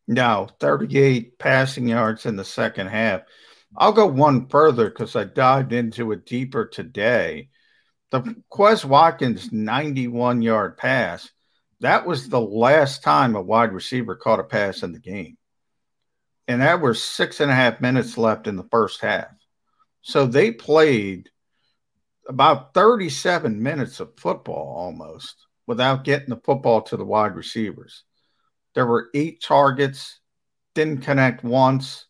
No, 0.07 0.49
38 0.59 1.39
passing 1.39 1.89
yards 1.89 2.27
in 2.27 2.37
the 2.37 2.45
second 2.45 2.89
half. 2.89 3.23
I'll 3.77 3.93
go 3.93 4.07
one 4.07 4.49
further 4.49 4.89
because 4.89 5.15
I 5.15 5.25
dived 5.25 5.73
into 5.73 6.13
it 6.13 6.25
deeper 6.25 6.67
today. 6.67 7.51
The 8.11 8.23
Quez 8.51 8.85
Watkins 8.85 9.53
91 9.53 10.41
yard 10.41 10.79
pass, 10.79 11.31
that 11.81 12.07
was 12.07 12.29
the 12.29 12.41
last 12.41 13.03
time 13.03 13.37
a 13.37 13.43
wide 13.43 13.73
receiver 13.73 14.17
caught 14.17 14.41
a 14.41 14.45
pass 14.45 14.83
in 14.83 14.93
the 14.93 14.99
game. 14.99 15.37
And 16.49 16.63
that 16.63 16.81
was 16.81 17.03
six 17.03 17.41
and 17.41 17.51
a 17.51 17.55
half 17.55 17.83
minutes 17.83 18.17
left 18.17 18.47
in 18.47 18.57
the 18.57 18.67
first 18.71 19.03
half. 19.03 19.29
So 20.01 20.25
they 20.25 20.51
played 20.51 21.29
about 22.29 22.75
37 22.75 23.63
minutes 23.63 24.01
of 24.01 24.19
football 24.19 24.75
almost 24.77 25.47
without 25.67 26.05
getting 26.05 26.29
the 26.29 26.41
football 26.45 26.83
to 26.83 26.97
the 26.97 27.05
wide 27.05 27.35
receivers. 27.35 28.05
There 28.75 28.87
were 28.87 29.09
eight 29.15 29.43
targets, 29.43 30.21
didn't 30.75 31.03
connect 31.03 31.43
once, 31.43 32.07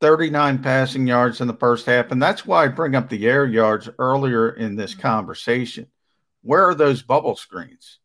39 0.00 0.62
passing 0.62 1.06
yards 1.06 1.40
in 1.40 1.48
the 1.48 1.54
first 1.54 1.86
half. 1.86 2.12
And 2.12 2.22
that's 2.22 2.46
why 2.46 2.64
I 2.64 2.68
bring 2.68 2.94
up 2.94 3.08
the 3.08 3.26
air 3.26 3.46
yards 3.46 3.88
earlier 3.98 4.50
in 4.50 4.76
this 4.76 4.92
mm-hmm. 4.92 5.02
conversation. 5.02 5.88
Where 6.42 6.68
are 6.68 6.74
those 6.74 7.02
bubble 7.02 7.36
screens? 7.36 7.98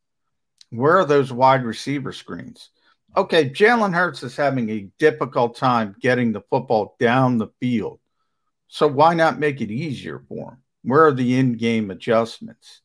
Where 0.71 0.97
are 0.97 1.05
those 1.05 1.31
wide 1.31 1.63
receiver 1.63 2.11
screens? 2.11 2.71
Okay, 3.15 3.47
Jalen 3.47 3.93
Hurts 3.93 4.23
is 4.23 4.35
having 4.35 4.69
a 4.71 4.89
difficult 4.97 5.55
time 5.55 5.95
getting 5.99 6.31
the 6.31 6.41
football 6.49 6.95
down 6.99 7.37
the 7.37 7.49
field. 7.59 7.99
So 8.67 8.87
why 8.87 9.13
not 9.13 9.39
make 9.39 9.61
it 9.61 9.69
easier 9.69 10.23
for 10.27 10.53
him? 10.53 10.62
Where 10.83 11.07
are 11.07 11.13
the 11.13 11.37
in 11.37 11.53
game 11.53 11.91
adjustments? 11.91 12.81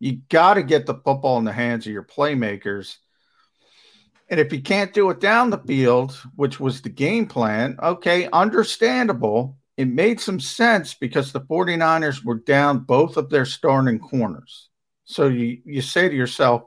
You 0.00 0.20
got 0.28 0.54
to 0.54 0.62
get 0.62 0.86
the 0.86 0.94
football 0.94 1.38
in 1.38 1.44
the 1.44 1.52
hands 1.52 1.86
of 1.86 1.92
your 1.92 2.02
playmakers. 2.02 2.96
And 4.28 4.40
if 4.40 4.52
you 4.52 4.60
can't 4.60 4.92
do 4.92 5.10
it 5.10 5.20
down 5.20 5.50
the 5.50 5.58
field, 5.58 6.20
which 6.34 6.58
was 6.58 6.80
the 6.80 6.88
game 6.88 7.26
plan, 7.26 7.76
okay, 7.80 8.28
understandable. 8.32 9.56
It 9.76 9.86
made 9.88 10.20
some 10.20 10.40
sense 10.40 10.94
because 10.94 11.32
the 11.32 11.40
49ers 11.40 12.24
were 12.24 12.38
down 12.38 12.80
both 12.80 13.16
of 13.16 13.30
their 13.30 13.44
starting 13.44 13.98
corners. 13.98 14.68
So 15.04 15.28
you, 15.28 15.58
you 15.64 15.82
say 15.82 16.08
to 16.08 16.14
yourself, 16.14 16.64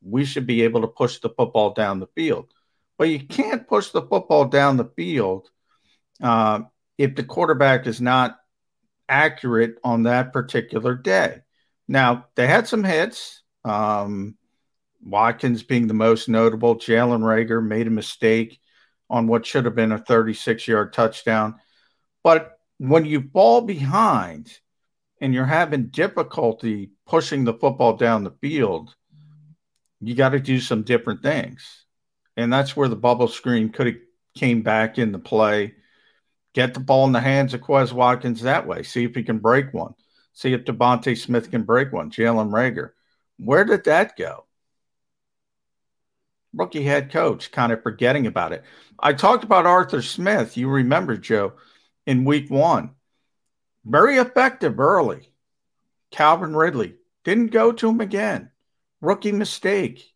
we 0.00 0.24
should 0.24 0.46
be 0.46 0.62
able 0.62 0.82
to 0.82 0.86
push 0.86 1.18
the 1.18 1.30
football 1.30 1.72
down 1.72 2.00
the 2.00 2.08
field. 2.14 2.52
But 2.98 3.08
you 3.08 3.20
can't 3.20 3.66
push 3.66 3.90
the 3.90 4.02
football 4.02 4.44
down 4.46 4.76
the 4.76 4.90
field 4.96 5.50
uh, 6.22 6.60
if 6.98 7.16
the 7.16 7.24
quarterback 7.24 7.86
is 7.86 8.00
not 8.00 8.38
accurate 9.08 9.76
on 9.84 10.04
that 10.04 10.32
particular 10.32 10.94
day. 10.94 11.40
Now, 11.86 12.26
they 12.34 12.46
had 12.46 12.66
some 12.66 12.84
hits, 12.84 13.42
um, 13.64 14.36
Watkins 15.02 15.62
being 15.62 15.86
the 15.86 15.94
most 15.94 16.28
notable. 16.28 16.76
Jalen 16.76 17.20
Reagor 17.20 17.64
made 17.64 17.86
a 17.86 17.90
mistake 17.90 18.58
on 19.10 19.26
what 19.26 19.44
should 19.44 19.66
have 19.66 19.74
been 19.74 19.92
a 19.92 19.98
36 19.98 20.66
yard 20.66 20.92
touchdown. 20.92 21.56
But 22.22 22.58
when 22.78 23.04
you 23.04 23.28
fall 23.32 23.60
behind 23.60 24.50
and 25.20 25.34
you're 25.34 25.44
having 25.44 25.88
difficulty 25.88 26.90
pushing 27.06 27.44
the 27.44 27.54
football 27.54 27.96
down 27.96 28.24
the 28.24 28.34
field, 28.40 28.94
you 30.00 30.14
got 30.14 30.30
to 30.30 30.40
do 30.40 30.58
some 30.60 30.82
different 30.82 31.22
things. 31.22 31.84
And 32.36 32.52
that's 32.52 32.76
where 32.76 32.88
the 32.88 32.96
bubble 32.96 33.28
screen 33.28 33.68
could 33.70 33.86
have 33.86 33.96
came 34.36 34.62
back 34.62 34.98
into 34.98 35.18
play. 35.18 35.74
Get 36.54 36.72
the 36.72 36.80
ball 36.80 37.06
in 37.06 37.12
the 37.12 37.20
hands 37.20 37.52
of 37.52 37.60
Quez 37.60 37.92
Watkins 37.92 38.42
that 38.42 38.66
way. 38.66 38.84
See 38.84 39.04
if 39.04 39.14
he 39.14 39.24
can 39.24 39.38
break 39.38 39.74
one. 39.74 39.94
See 40.32 40.52
if 40.52 40.64
DeVonta 40.64 41.16
Smith 41.18 41.50
can 41.50 41.64
break 41.64 41.92
one. 41.92 42.10
Jalen 42.10 42.50
Reagor. 42.50 42.90
Where 43.38 43.64
did 43.64 43.84
that 43.84 44.16
go? 44.16 44.44
Rookie 46.54 46.84
head 46.84 47.10
coach, 47.10 47.50
kind 47.50 47.72
of 47.72 47.82
forgetting 47.82 48.28
about 48.28 48.52
it. 48.52 48.62
I 48.98 49.12
talked 49.12 49.42
about 49.42 49.66
Arthur 49.66 50.02
Smith. 50.02 50.56
You 50.56 50.68
remember, 50.68 51.16
Joe, 51.16 51.54
in 52.06 52.24
week 52.24 52.48
one. 52.48 52.92
Very 53.84 54.18
effective 54.18 54.78
early. 54.78 55.32
Calvin 56.12 56.54
Ridley 56.54 56.94
didn't 57.24 57.48
go 57.48 57.72
to 57.72 57.88
him 57.88 58.00
again. 58.00 58.50
Rookie 59.00 59.32
mistake. 59.32 60.14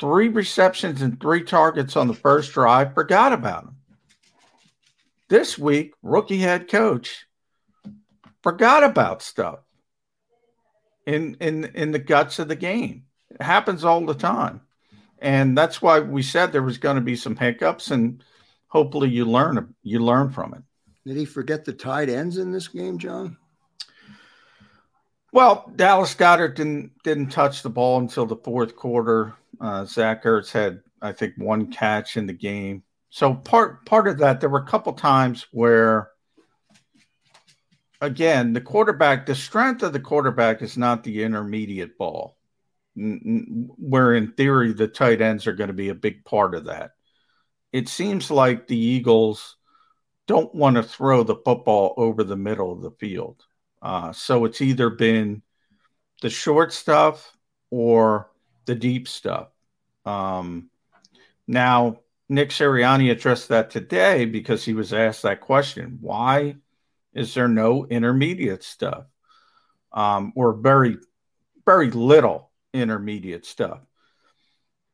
Three 0.00 0.28
receptions 0.28 1.00
and 1.02 1.20
three 1.20 1.44
targets 1.44 1.96
on 1.96 2.08
the 2.08 2.14
first 2.14 2.52
drive. 2.52 2.94
Forgot 2.94 3.32
about 3.32 3.64
him. 3.64 3.73
This 5.28 5.58
week, 5.58 5.94
rookie 6.02 6.38
head 6.38 6.68
coach 6.68 7.26
forgot 8.42 8.84
about 8.84 9.22
stuff 9.22 9.60
in 11.06 11.36
in 11.40 11.64
in 11.74 11.92
the 11.92 11.98
guts 11.98 12.38
of 12.38 12.48
the 12.48 12.56
game. 12.56 13.04
It 13.30 13.42
happens 13.42 13.84
all 13.84 14.04
the 14.04 14.14
time. 14.14 14.60
And 15.18 15.56
that's 15.56 15.80
why 15.80 16.00
we 16.00 16.22
said 16.22 16.52
there 16.52 16.62
was 16.62 16.76
going 16.76 16.96
to 16.96 17.02
be 17.02 17.16
some 17.16 17.36
hiccups 17.36 17.90
and 17.90 18.22
hopefully 18.68 19.08
you 19.08 19.24
learn 19.24 19.74
you 19.82 20.00
learn 20.00 20.30
from 20.30 20.54
it. 20.54 20.62
Did 21.06 21.16
he 21.16 21.24
forget 21.24 21.64
the 21.64 21.72
tight 21.72 22.08
ends 22.08 22.38
in 22.38 22.52
this 22.52 22.68
game, 22.68 22.98
John? 22.98 23.36
Well, 25.32 25.72
Dallas 25.74 26.14
Goedert 26.14 26.54
didn't 26.54 26.92
didn't 27.02 27.30
touch 27.30 27.62
the 27.62 27.70
ball 27.70 27.98
until 27.98 28.26
the 28.26 28.36
fourth 28.36 28.76
quarter. 28.76 29.34
Uh, 29.60 29.84
Zach 29.84 30.24
Ertz 30.24 30.52
had, 30.52 30.80
I 31.00 31.12
think, 31.12 31.34
one 31.36 31.70
catch 31.72 32.16
in 32.16 32.26
the 32.26 32.32
game. 32.32 32.82
So 33.14 33.32
part 33.32 33.86
part 33.86 34.08
of 34.08 34.18
that, 34.18 34.40
there 34.40 34.50
were 34.50 34.58
a 34.58 34.66
couple 34.66 34.92
times 34.92 35.46
where, 35.52 36.10
again, 38.00 38.52
the 38.52 38.60
quarterback, 38.60 39.24
the 39.24 39.36
strength 39.36 39.84
of 39.84 39.92
the 39.92 40.00
quarterback 40.00 40.62
is 40.62 40.76
not 40.76 41.04
the 41.04 41.22
intermediate 41.22 41.96
ball, 41.96 42.36
where 42.96 44.14
in 44.14 44.32
theory 44.32 44.72
the 44.72 44.88
tight 44.88 45.20
ends 45.20 45.46
are 45.46 45.52
going 45.52 45.68
to 45.68 45.74
be 45.74 45.90
a 45.90 45.94
big 45.94 46.24
part 46.24 46.56
of 46.56 46.64
that. 46.64 46.96
It 47.72 47.88
seems 47.88 48.32
like 48.32 48.66
the 48.66 48.76
Eagles 48.76 49.58
don't 50.26 50.52
want 50.52 50.74
to 50.74 50.82
throw 50.82 51.22
the 51.22 51.36
football 51.36 51.94
over 51.96 52.24
the 52.24 52.34
middle 52.34 52.72
of 52.72 52.82
the 52.82 52.90
field. 52.98 53.44
Uh, 53.80 54.12
so 54.12 54.44
it's 54.44 54.60
either 54.60 54.90
been 54.90 55.40
the 56.20 56.30
short 56.30 56.72
stuff 56.72 57.30
or 57.70 58.28
the 58.64 58.74
deep 58.74 59.06
stuff. 59.06 59.50
Um, 60.04 60.68
now, 61.46 62.00
Nick 62.28 62.50
Sirianni 62.50 63.10
addressed 63.10 63.48
that 63.48 63.70
today 63.70 64.24
because 64.24 64.64
he 64.64 64.74
was 64.74 64.92
asked 64.92 65.22
that 65.22 65.40
question 65.40 65.98
why 66.00 66.56
is 67.12 67.34
there 67.34 67.48
no 67.48 67.86
intermediate 67.86 68.64
stuff 68.64 69.04
um, 69.92 70.32
or 70.34 70.54
very, 70.54 70.96
very 71.64 71.90
little 71.90 72.50
intermediate 72.72 73.46
stuff? 73.46 73.80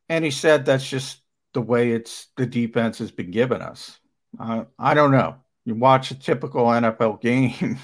And 0.09 0.25
he 0.25 0.31
said 0.31 0.65
that's 0.65 0.87
just 0.87 1.21
the 1.53 1.61
way 1.61 1.91
it's 1.91 2.27
the 2.37 2.45
defense 2.45 2.99
has 2.99 3.11
been 3.11 3.31
given 3.31 3.61
us. 3.61 3.97
Uh, 4.39 4.65
I 4.77 4.93
don't 4.93 5.11
know. 5.11 5.37
You 5.65 5.75
watch 5.75 6.11
a 6.11 6.19
typical 6.19 6.65
NFL 6.65 7.21
game 7.21 7.79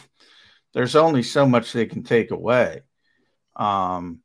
there's 0.77 0.95
only 0.95 1.23
so 1.23 1.47
much 1.47 1.73
they 1.73 1.87
can 1.87 2.03
take 2.03 2.29
away. 2.29 2.81
Um, 3.55 4.19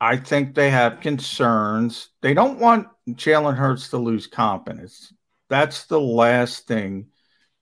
I 0.00 0.16
think 0.16 0.54
they 0.54 0.70
have 0.70 1.00
concerns. 1.00 2.08
They 2.20 2.34
don't 2.34 2.58
want 2.58 2.88
Jalen 3.10 3.56
Hurts 3.56 3.88
to 3.90 3.98
lose 3.98 4.26
confidence. 4.26 5.12
That's 5.48 5.86
the 5.86 6.00
last 6.00 6.66
thing 6.66 7.06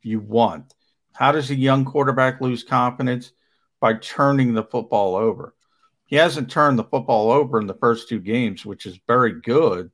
you 0.03 0.21
want. 0.21 0.75
How 1.12 1.33
does 1.33 1.51
a 1.51 1.55
young 1.55 1.85
quarterback 1.85 2.40
lose 2.40 2.64
confidence? 2.64 3.33
By 3.81 3.95
turning 3.95 4.55
the 4.55 4.62
football 4.62 5.16
over. 5.16 5.55
He 6.07 6.16
hasn't 6.16 6.51
turned 6.51 6.79
the 6.79 6.85
football 6.85 7.31
over 7.31 7.61
in 7.61 7.66
the 7.66 7.75
first 7.75 8.09
two 8.09 8.21
games, 8.21 8.64
which 8.64 8.87
is 8.87 8.99
very 9.09 9.40
good. 9.40 9.90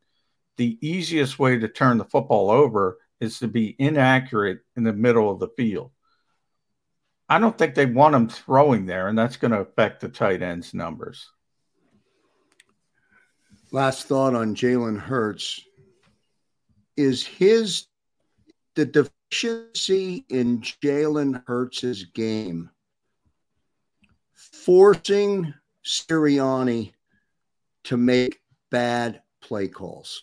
The 0.57 0.77
easiest 0.87 1.39
way 1.39 1.59
to 1.59 1.69
turn 1.69 1.97
the 1.97 2.05
football 2.05 2.51
over 2.51 2.99
is 3.21 3.39
to 3.39 3.49
be 3.49 3.77
inaccurate 3.79 4.59
in 4.77 4.85
the 4.85 4.93
middle 4.93 5.31
of 5.31 5.39
the 5.39 5.49
field. 5.57 5.93
I 7.29 7.39
don't 7.39 7.57
think 7.57 7.75
they 7.75 7.87
want 7.87 8.15
him 8.15 8.29
throwing 8.29 8.87
there, 8.87 9.09
and 9.09 9.19
that's 9.19 9.37
going 9.37 9.53
to 9.53 9.61
affect 9.61 10.01
the 10.01 10.09
tight 10.09 10.43
ends 10.43 10.75
numbers. 10.75 11.31
Last 13.71 14.07
thought 14.07 14.35
on 14.35 14.55
Jalen 14.55 14.99
Hurts 14.99 15.61
is 16.97 17.25
his 17.25 17.87
the 18.75 18.87
deficiency 18.87 20.25
in 20.31 20.61
Jalen 20.61 21.43
Hurts's 21.47 22.05
game 22.05 22.71
forcing 24.35 25.53
Sirianni 25.85 26.93
to 27.85 27.97
make 27.97 28.41
bad 28.71 29.23
play 29.41 29.69
calls. 29.69 30.23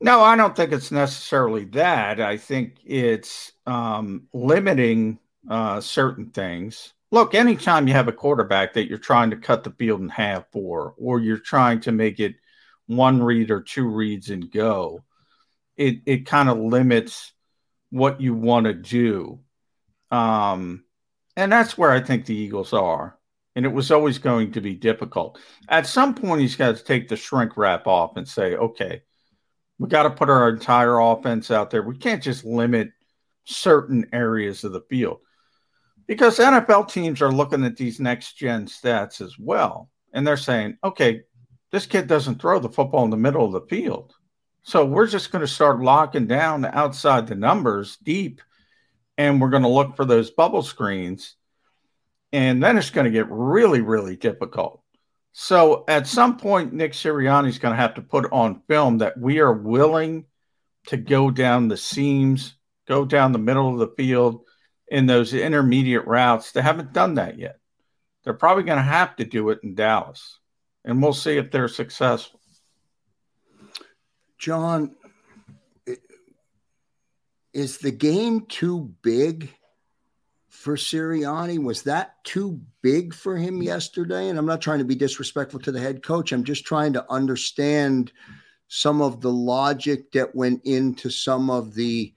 No, 0.00 0.20
I 0.20 0.36
don't 0.36 0.54
think 0.54 0.72
it's 0.72 0.92
necessarily 0.92 1.64
that. 1.66 2.20
I 2.20 2.36
think 2.36 2.76
it's 2.84 3.52
um, 3.66 4.28
limiting 4.32 5.18
uh, 5.50 5.80
certain 5.80 6.26
things. 6.30 6.94
Look, 7.10 7.34
anytime 7.34 7.88
you 7.88 7.94
have 7.94 8.08
a 8.08 8.12
quarterback 8.12 8.74
that 8.74 8.88
you're 8.88 8.98
trying 8.98 9.30
to 9.30 9.36
cut 9.36 9.64
the 9.64 9.70
field 9.70 10.00
in 10.00 10.08
half 10.10 10.44
for, 10.52 10.94
or 10.98 11.20
you're 11.20 11.38
trying 11.38 11.80
to 11.80 11.92
make 11.92 12.20
it 12.20 12.34
one 12.86 13.22
read 13.22 13.50
or 13.50 13.62
two 13.62 13.88
reads 13.88 14.30
and 14.30 14.50
go, 14.50 15.04
it 15.76 16.00
it 16.06 16.26
kind 16.26 16.48
of 16.48 16.58
limits 16.58 17.32
what 17.90 18.20
you 18.20 18.34
want 18.34 18.66
to 18.66 18.74
do. 18.74 19.40
Um, 20.10 20.84
and 21.36 21.50
that's 21.50 21.78
where 21.78 21.90
I 21.90 22.00
think 22.00 22.26
the 22.26 22.34
Eagles 22.34 22.72
are. 22.72 23.16
And 23.56 23.64
it 23.64 23.72
was 23.72 23.90
always 23.90 24.18
going 24.18 24.52
to 24.52 24.60
be 24.60 24.74
difficult. 24.74 25.38
At 25.68 25.86
some 25.86 26.14
point, 26.14 26.40
he's 26.42 26.56
got 26.56 26.76
to 26.76 26.84
take 26.84 27.08
the 27.08 27.16
shrink 27.16 27.56
wrap 27.56 27.86
off 27.86 28.16
and 28.16 28.28
say, 28.28 28.54
okay, 28.54 29.02
we 29.78 29.88
got 29.88 30.04
to 30.04 30.10
put 30.10 30.30
our 30.30 30.48
entire 30.48 30.98
offense 30.98 31.50
out 31.50 31.70
there. 31.70 31.82
We 31.82 31.96
can't 31.96 32.22
just 32.22 32.44
limit 32.44 32.90
certain 33.44 34.06
areas 34.12 34.64
of 34.64 34.72
the 34.72 34.82
field 34.82 35.20
because 36.08 36.38
NFL 36.38 36.90
teams 36.90 37.22
are 37.22 37.30
looking 37.30 37.64
at 37.64 37.76
these 37.76 38.00
next 38.00 38.32
gen 38.32 38.66
stats 38.66 39.20
as 39.20 39.38
well. 39.38 39.90
And 40.12 40.26
they're 40.26 40.38
saying, 40.38 40.78
okay, 40.82 41.20
this 41.70 41.86
kid 41.86 42.08
doesn't 42.08 42.40
throw 42.40 42.58
the 42.58 42.70
football 42.70 43.04
in 43.04 43.10
the 43.10 43.16
middle 43.16 43.44
of 43.44 43.52
the 43.52 43.68
field. 43.68 44.14
So 44.62 44.84
we're 44.84 45.06
just 45.06 45.30
going 45.30 45.42
to 45.42 45.46
start 45.46 45.80
locking 45.80 46.26
down 46.26 46.64
outside 46.64 47.26
the 47.26 47.34
numbers 47.34 47.98
deep 47.98 48.40
and 49.18 49.40
we're 49.40 49.50
going 49.50 49.62
to 49.62 49.68
look 49.68 49.96
for 49.96 50.04
those 50.04 50.30
bubble 50.30 50.62
screens. 50.62 51.36
And 52.32 52.62
then 52.62 52.78
it's 52.78 52.90
going 52.90 53.04
to 53.04 53.10
get 53.10 53.30
really, 53.30 53.82
really 53.82 54.16
difficult. 54.16 54.82
So 55.32 55.84
at 55.88 56.06
some 56.06 56.38
point, 56.38 56.72
Nick 56.72 56.92
Sirianni 56.92 57.48
is 57.48 57.58
going 57.58 57.72
to 57.72 57.80
have 57.80 57.94
to 57.94 58.02
put 58.02 58.32
on 58.32 58.62
film 58.66 58.98
that 58.98 59.18
we 59.18 59.40
are 59.40 59.52
willing 59.52 60.24
to 60.86 60.96
go 60.96 61.30
down 61.30 61.68
the 61.68 61.76
seams, 61.76 62.54
go 62.86 63.04
down 63.04 63.32
the 63.32 63.38
middle 63.38 63.72
of 63.72 63.78
the 63.78 63.94
field 63.96 64.44
in 64.90 65.06
those 65.06 65.34
intermediate 65.34 66.06
routes. 66.06 66.52
They 66.52 66.62
haven't 66.62 66.92
done 66.92 67.14
that 67.14 67.38
yet. 67.38 67.58
They're 68.24 68.34
probably 68.34 68.64
going 68.64 68.78
to 68.78 68.82
have 68.82 69.16
to 69.16 69.24
do 69.24 69.50
it 69.50 69.60
in 69.62 69.74
Dallas, 69.74 70.38
and 70.84 71.02
we'll 71.02 71.12
see 71.12 71.36
if 71.36 71.50
they're 71.50 71.68
successful. 71.68 72.40
John, 74.38 74.94
is 77.52 77.78
the 77.78 77.90
game 77.90 78.46
too 78.46 78.94
big 79.02 79.50
for 80.48 80.76
Sirianni? 80.76 81.62
Was 81.62 81.82
that 81.84 82.22
too 82.24 82.60
big 82.82 83.14
for 83.14 83.36
him 83.36 83.62
yesterday? 83.62 84.28
And 84.28 84.38
I'm 84.38 84.46
not 84.46 84.60
trying 84.60 84.78
to 84.80 84.84
be 84.84 84.94
disrespectful 84.94 85.60
to 85.60 85.72
the 85.72 85.80
head 85.80 86.02
coach. 86.02 86.32
I'm 86.32 86.44
just 86.44 86.64
trying 86.64 86.92
to 86.92 87.10
understand 87.10 88.12
some 88.68 89.00
of 89.00 89.20
the 89.20 89.32
logic 89.32 90.12
that 90.12 90.34
went 90.34 90.60
into 90.64 91.10
some 91.10 91.48
of 91.48 91.74
the 91.74 92.12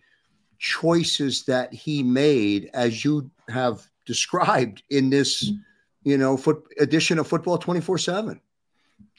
choices 0.61 1.45
that 1.45 1.73
he 1.73 2.03
made, 2.03 2.69
as 2.73 3.03
you 3.03 3.29
have 3.49 3.85
described 4.05 4.83
in 4.89 5.09
this, 5.09 5.49
mm-hmm. 5.49 5.57
you 6.03 6.17
know, 6.17 6.37
foot 6.37 6.63
edition 6.79 7.19
of 7.19 7.27
Football 7.27 7.57
24 7.57 7.97
7. 7.97 8.39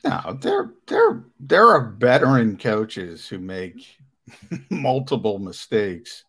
No, 0.04 0.38
there, 0.40 0.72
there, 0.86 1.24
there 1.38 1.68
are 1.68 1.90
veteran 1.98 2.56
coaches 2.56 3.28
who 3.28 3.38
make 3.38 3.86
multiple 4.70 5.38
mistakes. 5.38 6.24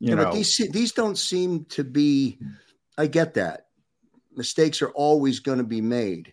You 0.00 0.10
yeah, 0.10 0.14
know, 0.14 0.24
but 0.24 0.34
these 0.34 0.56
these 0.70 0.92
don't 0.92 1.18
seem 1.18 1.64
to 1.70 1.82
be. 1.82 2.38
I 2.96 3.06
get 3.06 3.34
that 3.34 3.68
mistakes 4.38 4.80
are 4.80 4.90
always 4.90 5.40
going 5.40 5.58
to 5.58 5.64
be 5.64 5.82
made. 5.82 6.32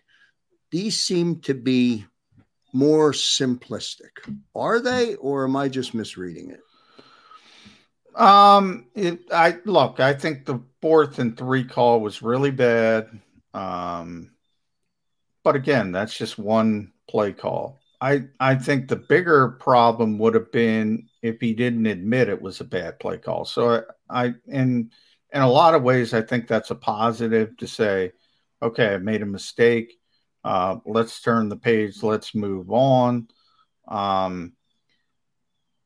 These 0.70 0.98
seem 0.98 1.40
to 1.40 1.52
be 1.52 2.06
more 2.72 3.12
simplistic. 3.12 4.10
Are 4.54 4.80
they, 4.80 5.16
or 5.16 5.44
am 5.44 5.56
I 5.56 5.68
just 5.68 5.92
misreading 5.92 6.50
it? 6.50 6.60
Um, 8.16 8.86
it, 8.94 9.30
I 9.30 9.58
look. 9.66 10.00
I 10.00 10.14
think 10.14 10.46
the 10.46 10.60
fourth 10.80 11.18
and 11.18 11.36
three 11.36 11.64
call 11.64 12.00
was 12.00 12.22
really 12.22 12.50
bad. 12.50 13.20
Um, 13.52 14.32
but 15.44 15.54
again, 15.54 15.92
that's 15.92 16.16
just 16.16 16.38
one 16.38 16.92
play 17.08 17.32
call. 17.32 17.78
I 18.00 18.24
I 18.40 18.54
think 18.56 18.88
the 18.88 18.96
bigger 18.96 19.48
problem 19.48 20.18
would 20.18 20.34
have 20.34 20.50
been 20.50 21.08
if 21.22 21.40
he 21.40 21.52
didn't 21.52 21.86
admit 21.86 22.28
it 22.28 22.40
was 22.40 22.60
a 22.60 22.64
bad 22.64 22.98
play 22.98 23.18
call. 23.18 23.44
So 23.44 23.84
I, 24.08 24.24
I 24.24 24.34
in 24.46 24.90
in 25.32 25.42
a 25.42 25.48
lot 25.48 25.74
of 25.74 25.82
ways 25.82 26.14
I 26.14 26.22
think 26.22 26.48
that's 26.48 26.70
a 26.70 26.74
positive 26.74 27.56
to 27.58 27.66
say, 27.66 28.12
okay, 28.62 28.94
I 28.94 28.98
made 28.98 29.22
a 29.22 29.26
mistake. 29.26 29.92
Uh, 30.42 30.76
let's 30.86 31.20
turn 31.20 31.48
the 31.48 31.56
page. 31.56 32.02
Let's 32.02 32.34
move 32.34 32.70
on. 32.70 33.28
Um, 33.88 34.54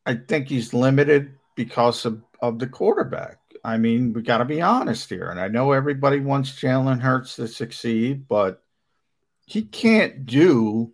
I 0.05 0.15
think 0.15 0.47
he's 0.47 0.73
limited 0.73 1.35
because 1.65 2.05
of, 2.07 2.23
of 2.41 2.57
the 2.57 2.65
quarterback. 2.65 3.37
I 3.63 3.77
mean, 3.77 4.13
we 4.13 4.23
got 4.23 4.39
to 4.39 4.45
be 4.45 4.63
honest 4.63 5.07
here. 5.09 5.29
And 5.29 5.39
I 5.39 5.47
know 5.47 5.73
everybody 5.73 6.19
wants 6.19 6.59
Jalen 6.59 6.99
Hurts 6.99 7.35
to 7.35 7.47
succeed, 7.47 8.27
but 8.27 8.63
he 9.45 9.61
can't 9.61 10.25
do 10.25 10.91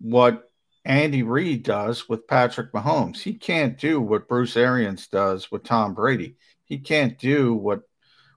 what 0.00 0.50
Andy 0.86 1.22
Reid 1.22 1.64
does 1.64 2.08
with 2.08 2.26
Patrick 2.26 2.72
Mahomes. 2.72 3.18
He 3.18 3.34
can't 3.34 3.76
do 3.76 4.00
what 4.00 4.26
Bruce 4.26 4.56
Arians 4.56 5.06
does 5.08 5.50
with 5.50 5.64
Tom 5.64 5.92
Brady. 5.92 6.36
He 6.64 6.78
can't 6.78 7.18
do 7.18 7.52
what 7.52 7.82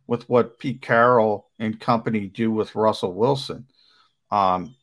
with 0.06 0.28
what 0.28 0.60
Pete 0.60 0.82
Carroll 0.82 1.50
and 1.60 1.80
company 1.80 2.28
do 2.28 2.52
with 2.52 2.76
Russell 2.76 3.14
Wilson. 3.14 3.68
Um, 4.32 4.76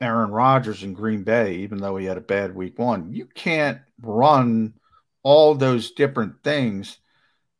Aaron 0.00 0.32
Rodgers 0.32 0.82
in 0.82 0.94
Green 0.94 1.22
Bay, 1.22 1.56
even 1.58 1.78
though 1.78 1.96
he 1.96 2.06
had 2.06 2.16
a 2.16 2.22
bad 2.22 2.56
week 2.56 2.76
one, 2.76 3.12
you 3.12 3.26
can't 3.26 3.78
run 4.00 4.74
all 5.24 5.56
those 5.56 5.90
different 5.90 6.44
things 6.44 6.98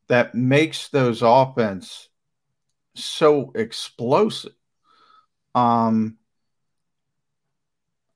that 0.08 0.34
makes 0.34 0.88
those 0.88 1.22
offense 1.22 2.08
so 2.94 3.50
explosive. 3.56 4.52
Um, 5.54 6.18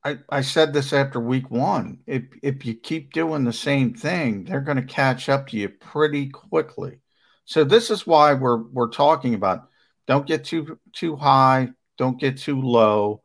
I, 0.04 0.18
I 0.30 0.40
said 0.42 0.72
this 0.72 0.92
after 0.92 1.20
week 1.20 1.50
one. 1.50 1.98
If 2.06 2.24
if 2.42 2.64
you 2.64 2.74
keep 2.74 3.12
doing 3.12 3.44
the 3.44 3.52
same 3.52 3.94
thing, 3.94 4.44
they're 4.44 4.60
going 4.60 4.76
to 4.76 4.82
catch 4.82 5.28
up 5.28 5.48
to 5.48 5.56
you 5.56 5.68
pretty 5.68 6.28
quickly. 6.28 7.00
So 7.44 7.64
this 7.64 7.90
is 7.90 8.06
why 8.06 8.34
we're 8.34 8.62
we're 8.62 8.90
talking 8.90 9.34
about 9.34 9.68
don't 10.06 10.26
get 10.26 10.44
too 10.44 10.78
too 10.92 11.16
high, 11.16 11.70
don't 11.96 12.20
get 12.20 12.38
too 12.38 12.60
low. 12.60 13.22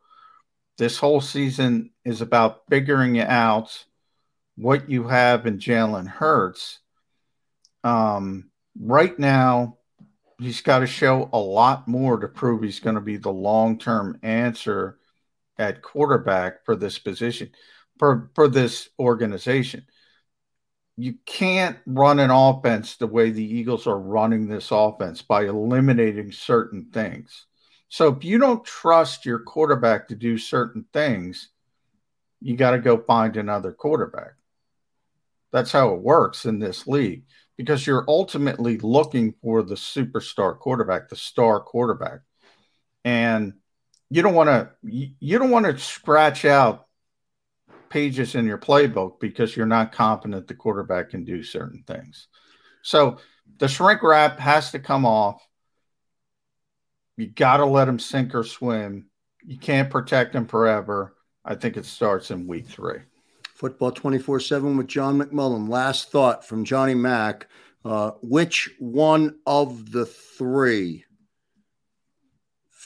This 0.78 0.98
whole 0.98 1.20
season 1.20 1.90
is 2.04 2.20
about 2.20 2.62
figuring 2.68 3.16
it 3.16 3.28
out 3.28 3.84
what 4.56 4.88
you 4.88 5.08
have 5.08 5.46
in 5.46 5.58
Jalen 5.58 6.06
Hurts. 6.06 6.78
Um, 7.82 8.50
right 8.78 9.18
now, 9.18 9.78
he's 10.38 10.62
got 10.62 10.80
to 10.80 10.86
show 10.86 11.28
a 11.32 11.38
lot 11.38 11.88
more 11.88 12.18
to 12.18 12.28
prove 12.28 12.62
he's 12.62 12.80
going 12.80 12.94
to 12.94 13.00
be 13.00 13.16
the 13.16 13.32
long 13.32 13.78
term 13.78 14.18
answer 14.22 14.98
at 15.58 15.82
quarterback 15.82 16.64
for 16.64 16.76
this 16.76 16.98
position, 16.98 17.50
for, 17.98 18.30
for 18.34 18.48
this 18.48 18.88
organization. 18.98 19.86
You 20.96 21.14
can't 21.26 21.78
run 21.86 22.20
an 22.20 22.30
offense 22.30 22.96
the 22.96 23.06
way 23.06 23.30
the 23.30 23.44
Eagles 23.44 23.86
are 23.86 23.98
running 23.98 24.46
this 24.46 24.70
offense 24.70 25.22
by 25.22 25.46
eliminating 25.46 26.30
certain 26.30 26.90
things. 26.92 27.46
So 27.88 28.08
if 28.08 28.24
you 28.24 28.38
don't 28.38 28.64
trust 28.64 29.26
your 29.26 29.40
quarterback 29.40 30.08
to 30.08 30.16
do 30.16 30.38
certain 30.38 30.84
things, 30.92 31.48
you 32.40 32.56
got 32.56 32.72
to 32.72 32.78
go 32.78 32.98
find 32.98 33.36
another 33.36 33.72
quarterback. 33.72 34.32
That's 35.54 35.70
how 35.70 35.94
it 35.94 36.00
works 36.00 36.46
in 36.46 36.58
this 36.58 36.88
league 36.88 37.26
because 37.56 37.86
you're 37.86 38.04
ultimately 38.08 38.76
looking 38.78 39.34
for 39.40 39.62
the 39.62 39.76
superstar 39.76 40.58
quarterback, 40.58 41.08
the 41.08 41.14
star 41.14 41.60
quarterback. 41.60 42.22
And 43.04 43.52
you 44.10 44.22
don't 44.22 44.34
want 44.34 44.48
to 44.48 44.70
you 44.82 45.38
don't 45.38 45.52
want 45.52 45.66
to 45.66 45.78
scratch 45.78 46.44
out 46.44 46.88
pages 47.88 48.34
in 48.34 48.46
your 48.46 48.58
playbook 48.58 49.20
because 49.20 49.56
you're 49.56 49.64
not 49.64 49.92
confident 49.92 50.48
the 50.48 50.54
quarterback 50.54 51.10
can 51.10 51.24
do 51.24 51.44
certain 51.44 51.84
things. 51.86 52.26
So 52.82 53.18
the 53.58 53.68
shrink 53.68 54.02
wrap 54.02 54.40
has 54.40 54.72
to 54.72 54.80
come 54.80 55.06
off. 55.06 55.40
You 57.16 57.28
got 57.28 57.58
to 57.58 57.64
let 57.64 57.86
him 57.86 58.00
sink 58.00 58.34
or 58.34 58.42
swim. 58.42 59.06
You 59.44 59.56
can't 59.56 59.88
protect 59.88 60.34
him 60.34 60.48
forever. 60.48 61.14
I 61.44 61.54
think 61.54 61.76
it 61.76 61.86
starts 61.86 62.32
in 62.32 62.48
week 62.48 62.66
three. 62.66 62.98
Football 63.54 63.92
24 63.92 64.40
7 64.40 64.76
with 64.76 64.88
John 64.88 65.18
McMullen. 65.18 65.68
Last 65.68 66.10
thought 66.10 66.46
from 66.46 66.64
Johnny 66.64 66.94
Mack. 66.94 67.48
Uh, 67.84 68.12
which 68.22 68.70
one 68.78 69.38
of 69.46 69.92
the 69.92 70.06
three 70.06 71.04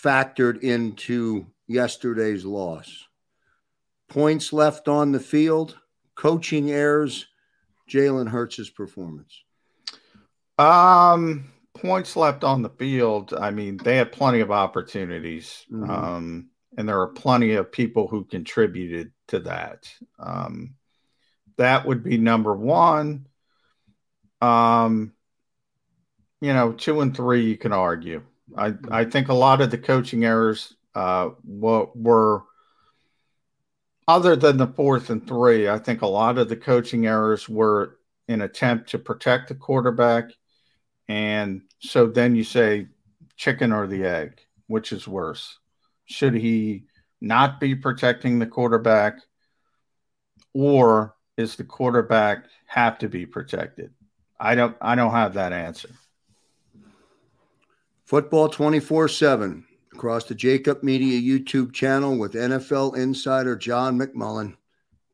factored 0.05 0.61
into 0.61 1.47
yesterday's 1.67 2.45
loss? 2.45 3.07
Points 4.09 4.53
left 4.53 4.89
on 4.89 5.13
the 5.13 5.21
field, 5.21 5.79
coaching 6.15 6.71
errors, 6.71 7.27
Jalen 7.89 8.29
Hurts' 8.29 8.69
performance. 8.69 9.43
Um, 10.59 11.51
points 11.75 12.17
left 12.17 12.45
on 12.45 12.63
the 12.63 12.71
field. 12.71 13.33
I 13.33 13.51
mean, 13.51 13.79
they 13.79 13.97
had 13.97 14.13
plenty 14.13 14.41
of 14.41 14.51
opportunities. 14.51 15.65
Mm-hmm. 15.73 15.91
Um, 15.91 16.51
and 16.79 16.89
there 16.89 17.01
are 17.01 17.09
plenty 17.09 17.55
of 17.55 17.73
people 17.73 18.07
who 18.07 18.23
contributed 18.25 19.11
to 19.27 19.41
that. 19.41 19.93
Um, 20.17 20.77
that 21.57 21.85
would 21.85 22.05
be 22.05 22.19
number 22.19 22.55
one. 22.55 23.27
Um, 24.41 25.13
you 26.41 26.53
know, 26.53 26.71
two 26.71 27.01
and 27.01 27.17
three, 27.17 27.47
you 27.47 27.57
can 27.57 27.73
argue. 27.73 28.23
I, 28.57 28.75
I 28.93 29.05
think 29.07 29.27
a 29.27 29.35
lot 29.35 29.61
of 29.61 29.73
the 29.73 29.77
coaching 29.77 30.25
errors 30.25 30.73
uh, 30.95 31.31
were, 31.45 31.89
were, 31.97 32.45
other 34.07 34.37
than 34.37 34.57
the 34.57 34.69
fourth 34.69 35.11
and 35.11 35.27
three, 35.27 35.69
I 35.69 35.81
think 35.81 36.03
a 36.03 36.07
lot 36.07 36.39
of 36.39 36.49
the 36.49 36.57
coaching 36.57 37.09
errors 37.09 37.49
were 37.49 37.99
an 38.29 38.41
attempt 38.41 38.91
to 38.91 39.01
protect 39.01 39.49
the 39.49 39.57
quarterback. 39.57 40.31
And 41.09 41.63
so 41.81 42.07
then 42.07 42.37
you 42.37 42.45
say, 42.45 42.87
chicken 43.37 43.73
or 43.73 43.89
the 43.89 44.05
egg, 44.05 44.39
which 44.69 44.93
is 44.93 45.09
worse? 45.09 45.59
Should 46.09 46.35
he 46.35 46.85
not 47.21 47.61
be 47.61 47.75
protecting 47.75 48.39
the 48.39 48.47
quarterback? 48.47 49.19
Or 50.55 51.15
is 51.37 51.57
the 51.57 51.65
quarterback 51.65 52.47
have 52.67 52.99
to 52.99 53.09
be 53.09 53.27
protected? 53.27 53.93
I 54.41 54.55
don't 54.55 54.77
I 54.81 54.95
don't 54.95 55.13
have 55.13 55.35
that 55.35 55.53
answer. 55.53 55.91
Football 58.05 58.49
24 58.49 59.09
7 59.09 59.67
across 59.93 60.25
the 60.25 60.35
Jakib 60.35 60.83
Media 60.83 61.21
YouTube 61.21 61.73
channel 61.73 62.17
with 62.17 62.33
NFL 62.33 62.97
insider 62.97 63.55
John 63.55 63.99
McMullen. 63.99 64.57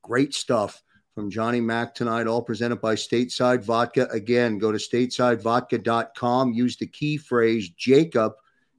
Great 0.02 0.32
stuff 0.32 0.80
from 1.14 1.30
Johnny 1.30 1.60
Mack 1.60 1.94
tonight, 1.94 2.26
all 2.26 2.42
presented 2.42 2.80
by 2.80 2.94
Stateside 2.94 3.64
Vodka. 3.64 4.08
Again, 4.10 4.58
go 4.58 4.70
to 4.70 4.78
statesidevodka.com, 4.78 6.52
use 6.52 6.76
the 6.76 6.86
key 6.86 7.16
phrase 7.16 7.70
JAKIB, 7.70 8.32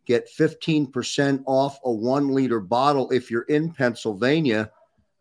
get 0.06 0.30
15% 0.30 1.44
off 1.46 1.80
a 1.84 1.92
one 1.92 2.30
liter 2.30 2.60
bottle. 2.60 3.10
If 3.12 3.32
you're 3.32 3.44
in 3.44 3.72
Pennsylvania, 3.72 4.72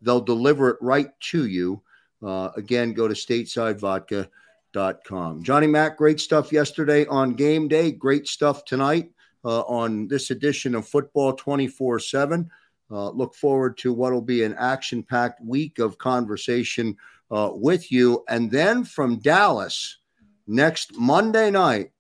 they'll 0.03 0.21
deliver 0.21 0.71
it 0.71 0.79
right 0.81 1.09
to 1.31 1.47
you. 1.47 1.81
Uh, 2.23 2.51
again, 2.57 2.93
go 2.93 3.09
to 3.09 3.15
statesidevodka.com. 3.15 5.43
Johnny 5.43 5.67
Mack, 5.67 5.97
great 5.97 6.21
stuff 6.21 6.53
yesterday 6.53 7.07
on 7.07 7.35
game 7.35 7.67
day. 7.69 7.91
Great 7.93 8.29
stuff 8.29 8.65
tonight 8.65 9.11
uh, 9.45 9.61
on 9.63 10.09
this 10.09 10.31
edition 10.31 10.75
of 10.75 10.89
Football 10.89 11.35
24 11.35 11.99
7. 11.99 12.51
Uh, 12.91 13.11
look 13.11 13.35
forward 13.35 13.77
to 13.79 13.93
what 13.93 14.13
will 14.13 14.23
be 14.23 14.45
an 14.45 14.55
action 14.59 15.03
packed 15.03 15.43
week 15.43 15.79
of 15.79 15.99
conversation 15.99 16.97
uh, 17.31 17.51
with 17.53 17.91
you. 17.91 18.25
And 18.29 18.51
then 18.51 18.85
from 18.85 19.19
Dallas, 19.19 19.99
next 20.47 20.97
Monday 20.97 21.51
night, 21.51 21.91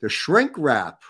the 0.00 0.08
shrink 0.08 0.52
wrap 0.56 1.02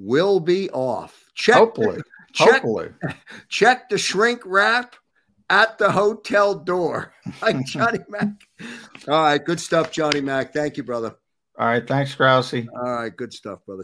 will 0.00 0.40
be 0.40 0.70
off. 0.70 1.30
Check 1.34 1.56
Hopefully. 1.56 1.98
The, 1.98 2.04
check, 2.32 2.62
Hopefully. 2.62 2.88
Check 3.48 3.88
the 3.88 3.98
shrink 3.98 4.40
wrap 4.44 4.96
at 5.48 5.78
the 5.78 5.92
hotel 5.92 6.54
door. 6.54 7.12
Like 7.42 7.64
Johnny 7.64 8.00
Mack. 8.08 8.28
All 9.08 9.22
right. 9.22 9.44
Good 9.44 9.60
stuff, 9.60 9.92
Johnny 9.92 10.20
Mack. 10.20 10.52
Thank 10.52 10.76
you, 10.76 10.82
brother. 10.82 11.14
All 11.58 11.66
right. 11.66 11.86
Thanks, 11.86 12.14
Krause. 12.14 12.54
All 12.54 12.82
right. 12.82 13.16
Good 13.16 13.32
stuff, 13.32 13.60
brother. 13.64 13.78